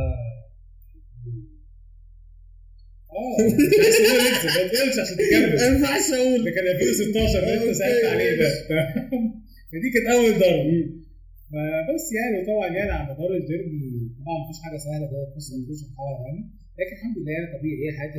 [3.19, 3.37] آه.
[3.47, 5.55] مش ما تقولش عشان تكمل.
[5.59, 6.43] ما ينفعش أقول.
[6.45, 8.49] ده كان 2016 اللي أنت سالت عليه ده.
[9.71, 10.99] فدي كانت أول ضربه
[11.51, 13.79] فبس يعني طبعا يعني على مدار ال journey
[14.29, 16.41] طبعا مفيش حاجة سهلة ده قصه مفيش حاجة يعني.
[16.79, 18.15] لكن الحمد لله يعني طبيعي إيه حياة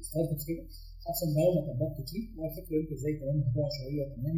[0.00, 0.62] ال startups كده.
[1.12, 4.36] أصلا لو ما طبقت كتير هو الفكرة أنت إزاي كمان موضوع شوية كمان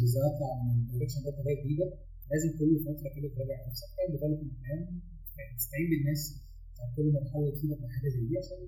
[0.00, 1.86] بالذات من ال direction ده طريقه جديدة
[2.30, 3.88] لازم كل فترة كده تراجع نفسك.
[3.96, 5.00] تعمل development plan
[5.58, 6.22] تستعين بالناس
[6.72, 8.58] عشان كل مرحله تفيدك من حاجة زي دي عشان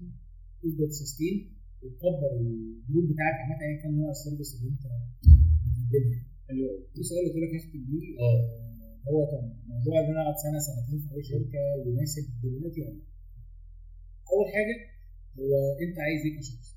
[0.63, 1.37] تقدر ت sustain
[1.83, 4.85] وتكبر ال group بتاعك عامة ايا كان نوع ال service اللي أنت
[5.65, 6.21] بتقدمها.
[6.95, 8.72] في سؤال قلت لك هختم بيه آه.
[9.09, 13.05] هو كان موضوع إن أنا أقعد سنة سنتين في أي شركة يناسب دلوقتي ولا لأ؟
[14.33, 14.75] أول حاجة
[15.39, 15.53] هو
[15.85, 16.69] أنت عايز إيه كشخص؟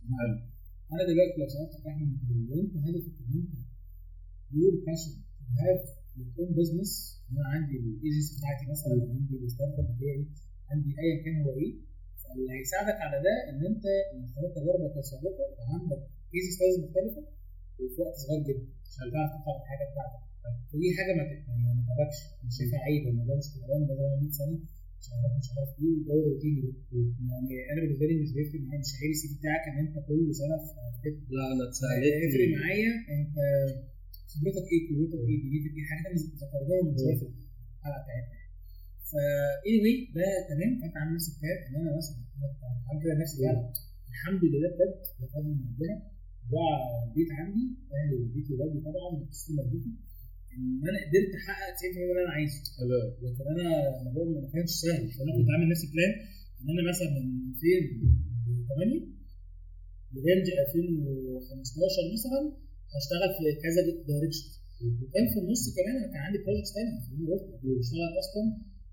[0.93, 2.09] أنا دلوقتي لو سالتك أحمد
[2.49, 3.53] لو انت هدفك إن أنت
[4.57, 5.13] your passion
[5.59, 5.83] have
[6.17, 6.91] your own business
[7.31, 10.25] أنا عندي الايجنسي بتاعتي مثلا عندي ال startup بتاعي
[10.71, 11.73] عندي ايا كان هو إيه.
[12.21, 13.83] فاللي هيساعدك على ده إن أنت
[14.15, 16.01] من خلال تجاربك السابقه يبقى عندك
[16.35, 17.21] easy styles مختلفة
[17.79, 20.24] وفي وقت صغير جدا عشان تعرف تطلع الحاجة بتاعتك.
[20.69, 24.07] فدي حاجة ما ت- ما ما تعبكش مش شايفها عيب الموضوع مش كده ده زي
[24.21, 24.57] 100 سنة
[24.99, 26.61] مش عارف مش عارف إيه والجو روتيني.
[27.31, 28.79] يعني أنا بالنسبة لي مش بيفرق معايا.
[28.83, 30.69] مش هيري ال CV بتاعك إن أنت كل سنة في
[31.03, 32.13] حتة لا أنا اتسألت.
[32.57, 32.91] معايا.
[33.15, 33.35] أنت
[34.31, 37.25] خبرتك إيه؟ قوتك إيه؟ دنيتك إيه؟ الحاجات اللي ذكرناها من شوية في
[37.79, 38.35] الحلقة بتاعتنا
[39.09, 39.23] فا
[39.71, 40.71] anyway ده تمام.
[40.85, 42.17] انت عامل نفسك كتاب إن أنا مثلا
[42.87, 43.37] عامل كده نفسي.
[43.45, 43.61] يعني
[44.13, 45.95] الحمد لله بجد بفضل من ربنا
[46.55, 46.73] ضاع
[47.05, 47.65] البيت عندي
[47.97, 49.91] أهلي وبيتي وولادي طبعا بتسلم والدتي.
[50.57, 52.59] إن أنا قدرت أحقق 90% من اللي أنا عايزه.
[53.23, 53.67] لكن أنا
[54.01, 55.03] الموضوع ما كانش سهل.
[55.15, 56.11] فأنا كنت عامل نفسي plan
[56.61, 59.15] إن أنا مثلا من 2008
[60.15, 62.41] ل range 2015 مثلا
[62.95, 64.47] هشتغل في كذا direction
[65.01, 68.43] وكان في النص كمان أنا كان عندي projects ثانية في الوقت كنت بشتغل أصلا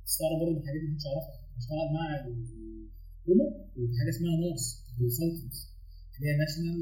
[0.07, 3.47] تستغرب برضه من الحاجات دي ما كنتش اعرفها بشتغل مع الحكومة
[3.99, 4.65] حاجة اسمها ناس
[6.17, 6.77] اللي هي national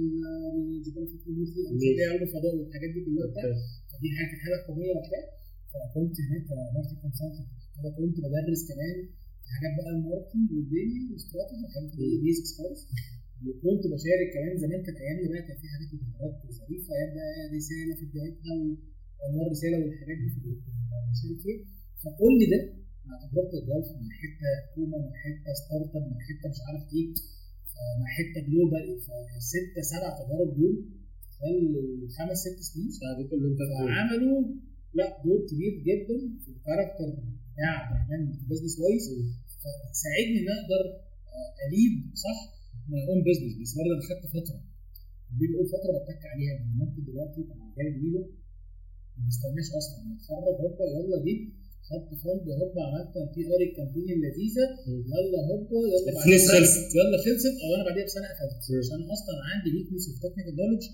[1.73, 3.27] اللي هي علوم الفضاء والحاجات دي كلها.
[4.01, 5.23] دي حاجة حاجة قويه وبتاع
[5.73, 6.45] فكنت هناك
[6.75, 7.49] market consultant
[7.99, 8.97] كنت بدرس كمان
[9.55, 11.91] حاجات بقى ال marketing والدنيا والاستراتيجي كانت
[12.23, 12.81] basics خالص.
[13.47, 16.91] وكنت بشارك كمان زمان كانت ايامنا بقى كان في حاجات فيديوهات ظريفة.
[16.99, 18.53] أيام بقى رسالة في بدايتها
[19.21, 20.39] وأنوار رسالة والحاجات دي في
[21.43, 21.61] فيها
[22.03, 22.61] فكل ده
[23.09, 27.09] مع تجربه الجولف مع حتة حكومة مع حتة startup مع حتة مش عارف إيه
[28.01, 30.75] مع حتة global فالستة سبع تجارب دول
[31.41, 31.65] خلال
[32.17, 33.61] خمس ست سنين ساعدته اللي انت.
[33.99, 34.41] عملوا
[34.99, 37.09] لا دور كبير جدا في ال character
[37.53, 37.75] بتاع
[38.39, 39.05] في بزنس وايز
[39.63, 40.83] فساعدني إن أقدر
[41.67, 42.39] أليد صح؟
[42.91, 44.61] ماي اون بزنس بس برضه أنا خدت فترة.
[45.39, 48.23] دي بقول فترة بتك عليها ممكن دلوقتي مع جانب جديدة
[49.17, 49.99] ما نستناش أصلا.
[50.13, 51.35] نتخرج هوبا يلا دي.
[51.89, 54.67] خدت فند هوبا عملت في ار الكامبين اللذيذه
[55.13, 56.89] يلا هوبا يلا خلصت.
[56.99, 57.55] يلا خلصت.
[57.63, 60.85] أو أنا بعديها بسنة قفلت عشان أصلا عندي ويكنس في تكنيكال نولج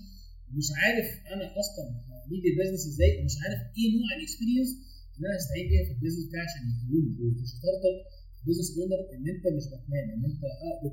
[0.59, 1.85] مش عارف أنا أصلا
[2.31, 4.69] lead ال business إزاي ومش عارف إيه نوع ال experience
[5.15, 6.63] اللي أنا هستعين بيها في ال business بتاعي عشان
[7.53, 7.95] startup
[8.45, 10.41] business owner إن أنت مش باتمان إن أنت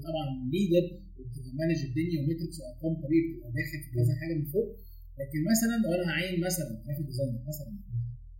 [0.08, 0.84] طبعا leader
[1.18, 4.68] وبت manage الدنيا و metrics وأرقام طريقه تبقى داخل في كذا حاجة من فوق.
[5.20, 7.70] لكن مثلا لو أنا هعين مثلا graphic designer مثلا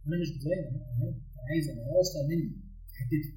[0.06, 1.14] أنا مش designer أنا
[1.50, 2.48] عايز أبقى اشطر مني
[2.88, 3.30] في حتتي.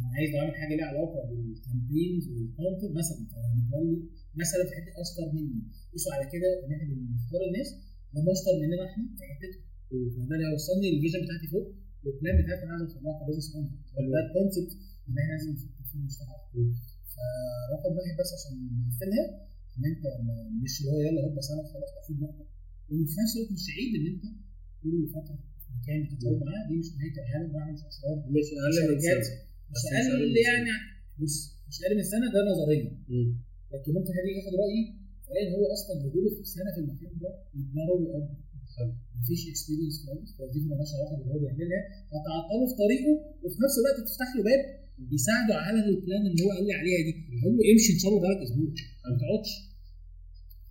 [0.00, 3.18] أنا عايز أعمل حاجة ليها علاقة بال campaigns وال content مثلا
[4.44, 5.60] مثلا في حتة اشطر مني.
[5.94, 7.68] بصوا على كده إن إحنا بنختار الناس
[8.16, 9.62] هم اشطر مننا إحنا في حتتهم
[10.22, 11.66] وده اللي هيوصلني لل vision بتاعتي فوق
[12.04, 13.70] وال plan بتاعتي أنا عايز اطلعها ك business owner
[14.14, 14.72] ده ال concept
[15.08, 16.70] اللي إحنا لازم نفكر فيه ونشتغل عليه
[17.14, 18.52] فرقم واحد بس عشان
[18.88, 19.24] نقفلها
[19.76, 20.02] إن أنت
[20.64, 22.48] مش اللي هو يلا هوبا سنه خلاص تاخد وقتك
[22.90, 24.24] وفي نفس الوقت مش عيب إن أنت
[24.82, 25.38] كل فتره
[25.78, 29.20] مكان بتتجاوب معاه دي مش نهاية العالم بعمل مش اشرار مش أقل من سنة.
[29.72, 30.70] مش أقل يعني
[31.20, 31.36] بص
[31.68, 32.90] مش أقل من سنة ده نظريا.
[33.72, 34.82] لكن ممكن حد يجي ياخد رأيي
[35.42, 38.34] ان هو أصلا وجوده في السنة في المكان ده دماغه بيقضي
[39.20, 41.82] مفيش experience خالص فدي مالهاش علاقه باللي هو بيعملها.
[42.14, 43.12] هتعطله في طريقه
[43.42, 44.60] وفي نفس الوقت تفتح له باب
[45.16, 47.12] يساعده على ال plan اللي هو قال لي عليها دي.
[47.44, 48.68] قول له امشي إن شاء الله بقالك أسبوع
[49.12, 49.52] ما تقعدش.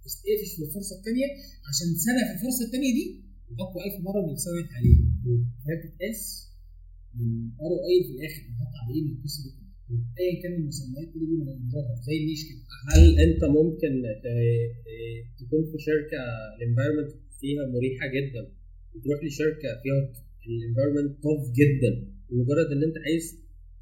[0.05, 1.27] بس اقفش في الفرصة الثانية
[1.69, 3.05] عشان سنة في الفرصة الثانية دي
[3.63, 5.01] أقوى 1000 مرة من السنة اللي عليها
[5.67, 6.21] هي بتتقاس
[7.17, 7.29] من
[7.65, 9.68] ROI في الآخر بنحط على إيه من القصة دي.
[10.19, 12.61] ايا كان المسميات دي بنظهر زي ال niche كده.
[12.91, 13.93] هل أنت ممكن
[15.39, 16.21] تكون في شركة
[16.57, 18.43] ال environment فيها مريحة جدا؟
[18.93, 19.99] وتروح لشركة فيها
[20.49, 21.91] ال environment tough جدا؟
[22.29, 23.25] ومجرد إن أنت عايز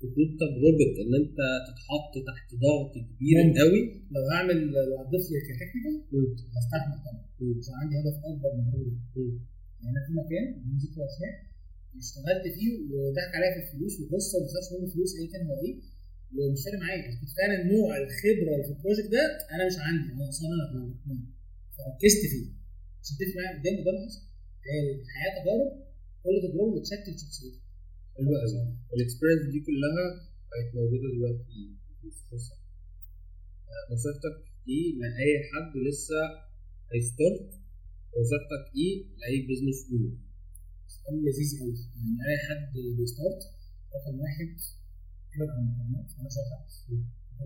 [0.02, 3.36] تخوض تجربة إن أنت تتحط تحت ضغط كبير.
[3.62, 3.82] قوي.
[4.16, 4.58] لو هعمل
[4.90, 5.96] لو هضيف لي ك technical
[6.58, 7.22] هستحمل طبعا
[7.60, 8.80] عشان عندي هدف أكبر من هو
[9.82, 11.34] يعني أنا في مكان من ذكر اسماء
[12.02, 15.76] اشتغلت فيه وضحك عليا في الفلوس وقصة وما خدش مني فلوس ايا كان هو إيه.
[16.36, 17.02] ومش فارق معايا
[17.40, 19.24] فعلا نوع الخبرة اللي في ال project ده
[19.54, 20.96] أنا مش عندي أنا أصلا أنا
[21.78, 22.48] فركزت فيه.
[23.02, 23.96] عشان تفرق معايا قدام قدام
[25.04, 25.72] الحياة تجارب
[26.24, 27.62] كل تجربة بتشكل شخصيتك
[28.18, 30.04] حلو قوي ال experience دي كلها
[30.52, 31.62] بقت موجودة دلوقتي
[32.02, 32.56] في القصة.
[33.92, 34.38] نصيحتك
[34.70, 36.20] إيه لاي حد لسه
[36.94, 37.50] هي start
[38.22, 40.18] نصيحتك إيه لاي business owner
[41.06, 43.42] كان لذيذ قوي يعني أي حد بي start
[43.96, 44.52] رقم واحد
[45.38, 46.48] ابعد عن المقارنات أنا شايف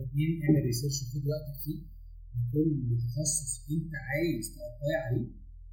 [0.06, 1.80] اثنين اعمل research خد وقتك فيه
[2.54, 5.28] كل تخصص انت عايز تقطع عليه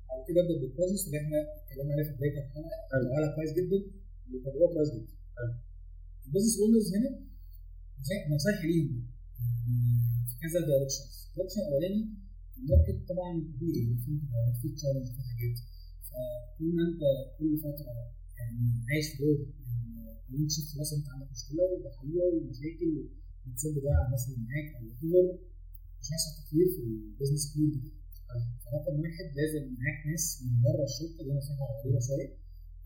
[0.08, 3.78] بعد كده ابدا بال process اللي إحنا اتكلمنا عليه في بدايه الحلقة كويس جدا
[4.30, 5.14] وتجربه كويس جدا
[6.26, 7.10] البيزنس اونرز هنا
[8.34, 9.06] نصايح ليهم
[10.28, 12.02] في كذا دايركشن الدايركشن الاولاني
[12.58, 14.12] الماركت طبعا كبير في
[14.62, 15.56] في تشالنج في حاجات
[16.08, 17.02] فطول ما انت
[17.38, 17.92] كل فتره
[18.38, 18.60] يعني
[18.90, 19.22] عايش في
[20.32, 22.90] وانت شفت مثلا أنت عندك مشكلة وبحلها ومشاكل
[23.96, 25.40] على الناس اللي معاك أو وات
[26.00, 27.92] مش هيحصل تطوير في البيزنس كوميونتي
[28.74, 32.30] رقم واحد لازم معاك ناس من بره الشركة اللي أنا فاهم عليها شوية.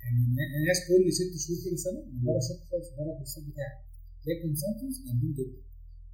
[0.02, 0.18] يعني
[0.60, 3.76] الناس كل ست شهور كده سنة من بره الشركة خالص بره البروسيس بتاعك.
[4.22, 5.58] تلاقي كونسلتنتس جامدين جدا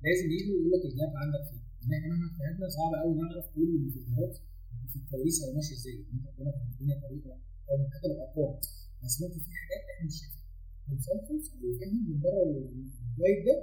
[0.04, 1.62] لازم يجوا يقول لك الجاب عندك فين.
[1.82, 4.34] ان إحنا مهما فهمنا صعب قوي نعرف كل المفيدات
[4.90, 7.32] في الكويسة هو ماشي إزاي أنت ربنا في الدنيا طريقة.
[7.68, 8.52] أو من حاجة الارقام
[9.04, 10.37] بس ممكن في حاجات إحنا مش شايفينها.
[10.88, 12.42] كونسلتنتس اللي فاهم من بره
[13.16, 13.54] الوايد ده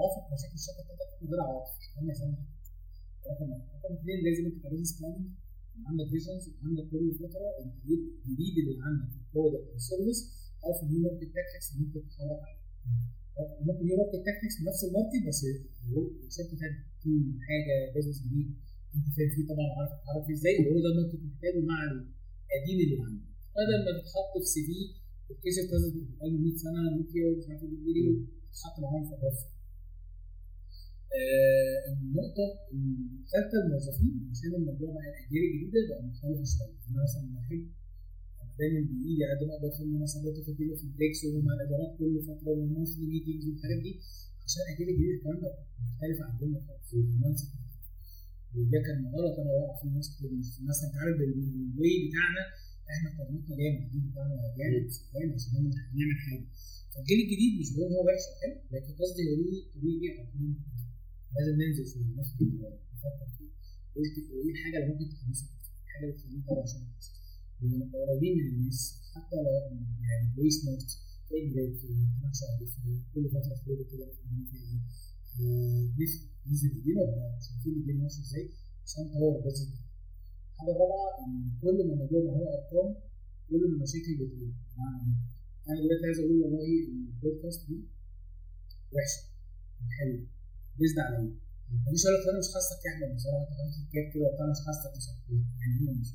[0.00, 2.42] عارف مشاكل الشركة بتاعتك من غير عواطف هم يفهموا
[3.30, 5.26] رقم واحد رقم اثنين لازم انت كبزنس بلاننج
[5.88, 7.74] عندك visions وعندك كل فترة انت
[8.26, 10.20] الجديد اللي عندك في ال product أو ال service
[10.64, 12.58] أو في ال new market tactics اللي انت بتتحرك عليه
[13.66, 15.40] ممكن new market tactics نفس ال market بس
[16.36, 16.80] شركه ثانية
[17.48, 18.48] حاجة business جديد
[18.96, 19.66] انت فاهم فيه طبعا
[20.08, 23.28] عارف فيه إزاي؟ وهو ده ال market محتاجه مع القديم اللي عندك.
[23.56, 24.76] بدل ما تتحط في CV ال
[25.30, 28.16] case كذا بقاله 100 سنه نوكيا ومش عارف إيه
[28.52, 29.38] تتحط معاهم في الرف
[31.18, 37.62] آه النقطة الثالثة الموظفين عشان الموضوع بقى الأجيال الجديدة بقى مختلف شوية أنا مثلا بحب
[38.58, 42.14] دايما بإيدي قد ما أقدر في مثلا بدخل في في ال breaks ومع الإدارات كل
[42.28, 43.92] فترة وال monthly meetings والحاجات دي
[44.44, 45.50] عشان الأجيال الجديدة الكلام ده
[45.84, 47.38] مختلف عندنا خالص ال mind
[48.56, 50.30] وده كان غلط أنا واقع في ناس كتير
[50.70, 52.42] مثلا أنت عارف ال way بتاعنا
[52.92, 56.44] إحنا قراراتنا جامد الجيل بتاعنا جامد جامد عشان نعمل حاجة
[56.92, 60.22] فالجيل الجديد مش بقول هو وحش أو حلو لكن قصدي هو ليه طريقة
[61.36, 62.28] لازم ننزل في الناس
[62.94, 63.50] نفكر فيه
[63.96, 65.48] قلت إيه؟ الحاجة اللي ممكن تحمسك
[65.84, 66.82] الحاجة اللي تخليك طبعا عشان
[67.62, 68.80] ونبقى قريبين من الناس
[69.14, 69.52] حتى لو
[70.08, 70.82] يعني فويس نوت
[71.28, 72.46] تلاقي جريد في 12
[72.82, 74.82] في كل فترة فلويد كده نفهم
[76.46, 77.02] ننزل ايدينا
[77.46, 78.50] شايفين الدنيا ماشيه إزاي؟
[78.84, 79.68] عشان نطور البيزنس
[80.58, 81.32] الحاجة الرابعه إن
[81.62, 81.94] كل ما
[82.26, 82.90] ما هو ارقام
[83.50, 84.52] كل المشاكل بتقل
[85.68, 87.78] أنا دلوقتي عايز أقول والله البودكاست دي
[88.94, 89.22] وحشة
[89.98, 90.22] حلوة
[90.78, 91.30] بيزد إيه؟
[91.94, 94.60] مش هقول لك أنا مش حاسك يا احمد بصراحة أنت عامل كده كده وبتاع مش
[94.66, 95.06] حاسك مش
[95.60, 96.10] يعني هو مش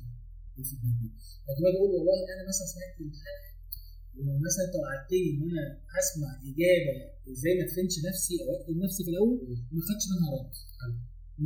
[1.46, 3.50] لكن أنا بقول والله أنا مثلا سمعت الحلقة
[4.18, 5.64] ومثلا أنت وعدتني إن أنا
[6.00, 6.94] اسمع إجابة
[7.32, 9.36] إزاي ما ادفنش نفسي أو أقتل نفسي في الأول
[9.70, 10.52] وما خدتش منها رد.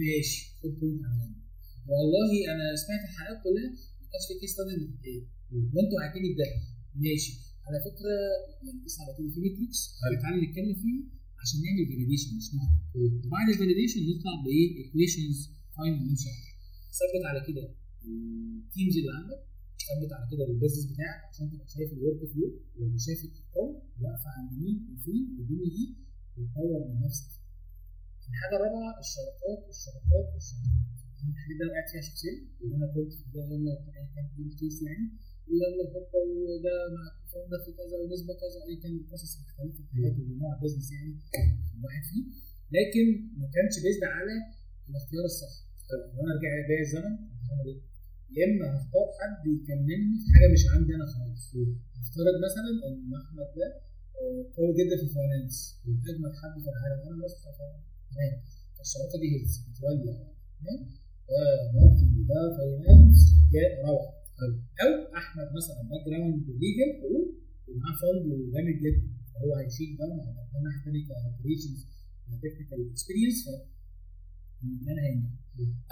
[0.00, 1.47] ماشي خد point على
[1.92, 3.68] والله أنا سمعت الحلقات كلها
[4.00, 5.20] ما كانش في case study بتتقال
[5.74, 6.46] وانتوا وعدتني بده
[7.04, 7.32] ماشي.
[7.66, 8.14] على فكرة
[8.64, 9.78] يعني اسمع على في metrics
[10.22, 10.98] تعالى نتكلم فيه
[11.42, 12.76] عشان نعمل validation مش نقطه
[13.26, 15.38] وبعد ال validation نطلع بايه equations
[15.76, 16.30] final نمشي
[16.98, 17.64] ثبت على كده.
[18.64, 19.40] ال teams اللي عندك
[19.88, 22.46] ثبت على كده ال business بتاعك عشان تبقى شايف ال workflow
[22.94, 23.70] وشايف الارقام
[24.02, 25.84] واقفة عند مين؟ وفين والدنيا دي
[26.36, 27.30] وتطور من نفسك.
[28.30, 30.97] الحاجة الرابعة الشراكات الشراكات الشراكات.
[31.58, 32.86] ده وقعت فيها شخصيا وأنا
[33.34, 33.74] ده يلا
[34.14, 35.06] كان ال case يعني
[35.48, 37.04] ويلا الخطه وده مع
[37.52, 41.12] ده في كذا ونسبه كذا اي كان القصص مختلفه في حياته ونوع business يعني
[41.78, 42.24] الواحد فيه
[42.76, 43.04] لكن
[43.40, 44.34] ما كانش based على
[44.88, 45.54] الاختيار الصح.
[46.14, 47.14] وأنا رجع بيا الزمن
[47.46, 47.80] هعمل إيه؟
[48.36, 51.44] يا إما هختار حد يكملني في حاجة مش عندي أنا خالص.
[52.02, 53.68] افترض مثلا إن أحمد ده
[54.56, 55.56] قوي جدا في الفاينانس
[56.10, 56.98] اجمد حد في العالم.
[57.08, 57.34] أنا بس
[58.10, 58.34] تمام.
[58.84, 60.12] الشراكة دي هيلز متولي
[60.60, 60.80] تمام.
[61.74, 63.18] ماركتنج ده فاينانس
[63.54, 64.08] جاء روعه
[64.82, 66.90] أو أحمد مثلا باك جراوند ليجل
[67.68, 69.08] ومعاه فند جامد جدا.
[69.42, 71.80] هو هيشيل ده مع ناحيه ثانية كاوبريشنز
[72.42, 73.38] تكنيكال اكسبيرينس
[74.62, 75.32] المكان هينجح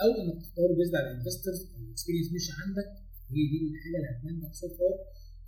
[0.03, 2.89] أو إنك تختار بيزد على انفسترز الاكسبيرينس مش عندك.
[3.33, 4.95] هي دي الحاجة اللي هتنجح so far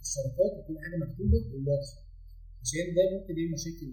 [0.04, 2.00] الشراكات وكل حاجة مكتوبة وواضحة.
[2.62, 3.88] عشان ده ممكن يعمل مشاكل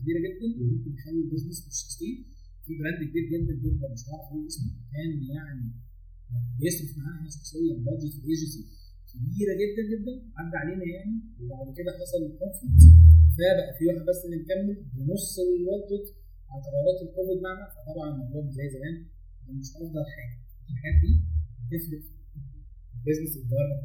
[0.00, 2.16] كبيرة جدا وممكن يخلي ال business مش sustain
[2.66, 5.66] في brand كبير جدا جدا مش عارف أقول اسمه كان يعني
[6.60, 8.62] بيصرف معانا إحنا شخصيا budget agency
[9.10, 12.82] كبيرة جدا جدا عدى علينا يعني وبعد كده حصل conflict
[13.36, 16.06] فبقى في واحد بس اللي مكمل بنص ال budget
[16.50, 17.64] على تغيرات الكوفيد معنا.
[17.74, 18.94] فطبعا الموضوع زي زمان
[19.60, 20.36] مش أفضل حاجة.
[20.70, 21.12] الحاجات دي
[21.66, 22.02] بتفرق.
[22.96, 23.84] ال business environment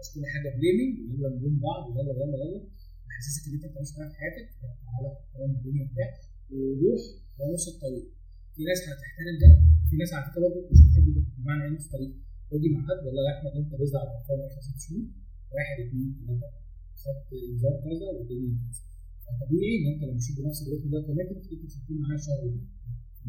[0.00, 2.60] مش كل حاجة blaming يلا نلوم بعض يلا يلا يلا.
[3.08, 4.46] يحسسك إن أنت مش عارف حياتك
[4.86, 5.10] تعالى
[5.58, 6.08] الدنيا بتاع
[6.52, 7.00] ووضوح
[7.38, 8.06] ونص الطريق.
[8.54, 9.50] في ناس هتحترم ده
[9.90, 12.12] في ناس على فكرة برضه مش بتحب ده بمعنى إيه نص الطريق
[12.50, 15.04] واجي مع حد والله يا أحمد أنت رزق على الارقام اخر ست شهور
[15.54, 16.48] واحد اثنين ثلاثة
[17.02, 18.82] خدت انذار كذا والدنيا كذا.
[19.24, 21.46] فطبيعي إن أنت لو مشيت بنفس ال rhythm ده كمان انت
[21.76, 22.40] هتكون معايا شهر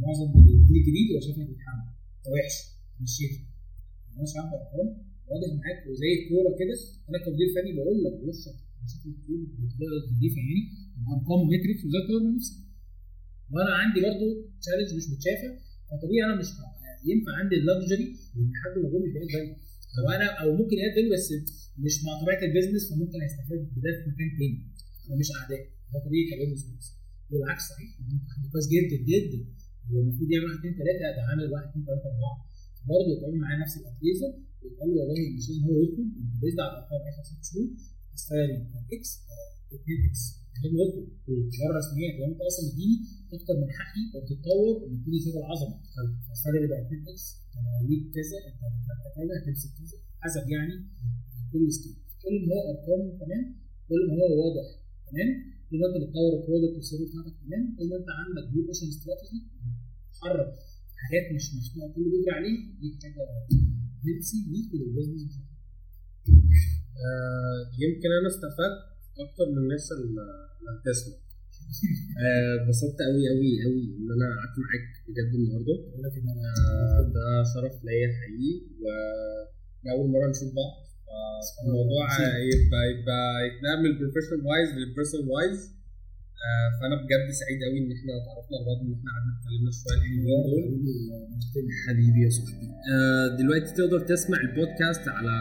[0.04, 0.28] معظم
[0.68, 1.86] اللي جديد هو شايفك بتحمل
[2.18, 2.56] انت وحش
[3.06, 3.34] مشيت.
[4.24, 4.88] مش عارف ارقام
[5.30, 6.76] واضح معاك وزي الكورة كده
[7.10, 9.10] أنا كمدير فني بقول لك وشك بشكل
[9.62, 10.62] بطريقه نظيفة يعني
[11.14, 12.56] ارقام metrics وزي تطور من نفسك
[13.54, 14.26] وأنا عندي برضو
[14.62, 15.50] challenge مش متشافه
[15.90, 16.50] فطبيعي أنا مش
[17.10, 18.06] ينفع عندي ال luxury
[18.38, 19.46] ان حد موجود مش بقيت زي
[20.00, 21.26] أو أنا أو ممكن يقدم بس
[21.86, 24.60] مش مع طبيعة ال business فممكن هيستفاد بده في مكان تاني.
[25.08, 26.86] فمش اعداء ده طبيعي ك business
[27.32, 27.90] بالعكس صحيح
[28.32, 29.40] حد كويس جدا جدا.
[29.92, 32.36] والمفروض يعمل واحد اثنين ثلاثة ده عامل واحد اثنين ثلاثة أربعة.
[32.92, 34.32] برضه يتعامل معاه نفس ال appraisal
[34.62, 35.98] ويقول له والله مش هو أنت
[36.42, 37.68] based على الأرقام آخر ست شهور
[38.16, 38.52] تستاهل
[38.94, 39.10] X
[39.74, 40.24] 2 X
[40.62, 41.08] غير يطلب
[41.60, 42.98] بره رسميات لو انت أصلا مديني
[43.36, 45.76] أكتر من حقي وبتتطور وبتبتدي شغل عظمة.
[46.28, 47.26] فال salary بقى 2 X
[47.58, 48.62] أنا ليك كذا انت
[49.16, 50.76] كذا هتمسك كذا حسب يعني
[51.52, 53.44] كل scale كل ما هو أرقام تمام
[53.90, 54.68] كل ما هو واضح
[55.10, 55.30] تمام
[55.70, 58.62] كل ما أنت بتطور ال product وال service بتاعتك تمام كل ما أنت عندك blue
[58.68, 59.40] ocean strategy
[60.14, 60.52] تحرك
[61.04, 63.24] حاجات مش مسموع كله بيجري عليه دي حاجة
[64.08, 65.34] نفسي ليك ولل business
[67.84, 68.80] يمكن أنا استفدت
[69.26, 70.22] أكتر من الناس اللي
[70.70, 71.16] هتسمع.
[72.62, 75.76] اتبسطت قوي قوي قوي إن أنا قعدت معاك بجد النهارده.
[76.72, 78.56] آه ده شرف ليا حقيقي
[79.86, 80.74] واول مرة نشوف بعض.
[81.56, 82.06] فالموضوع
[82.54, 85.60] يبقى يبقى يتنقل من ال professional wise لل personal wise
[86.46, 89.96] آه فأنا بجد سعيد قوي إن إحنا تعرفنا على بعض إن إحنا قعدنا اتكلمنا شوية
[89.98, 90.84] الحلوين
[91.54, 91.66] دول.
[91.88, 92.68] حبيبي يا صاحبي.
[92.94, 95.34] آه دلوقتي تقدر تسمع البودكاست على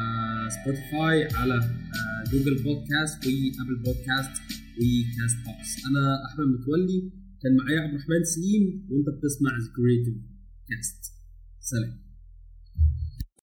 [0.56, 4.34] Spotify على آه Google Podcast و Apple Podcast و
[4.78, 7.12] Castbox أنا أحمد متولي
[7.42, 10.14] كان معايا عبد الرحمن سليم وأنت بتسمع The Creative
[10.68, 11.12] Cast
[11.60, 12.07] سلام.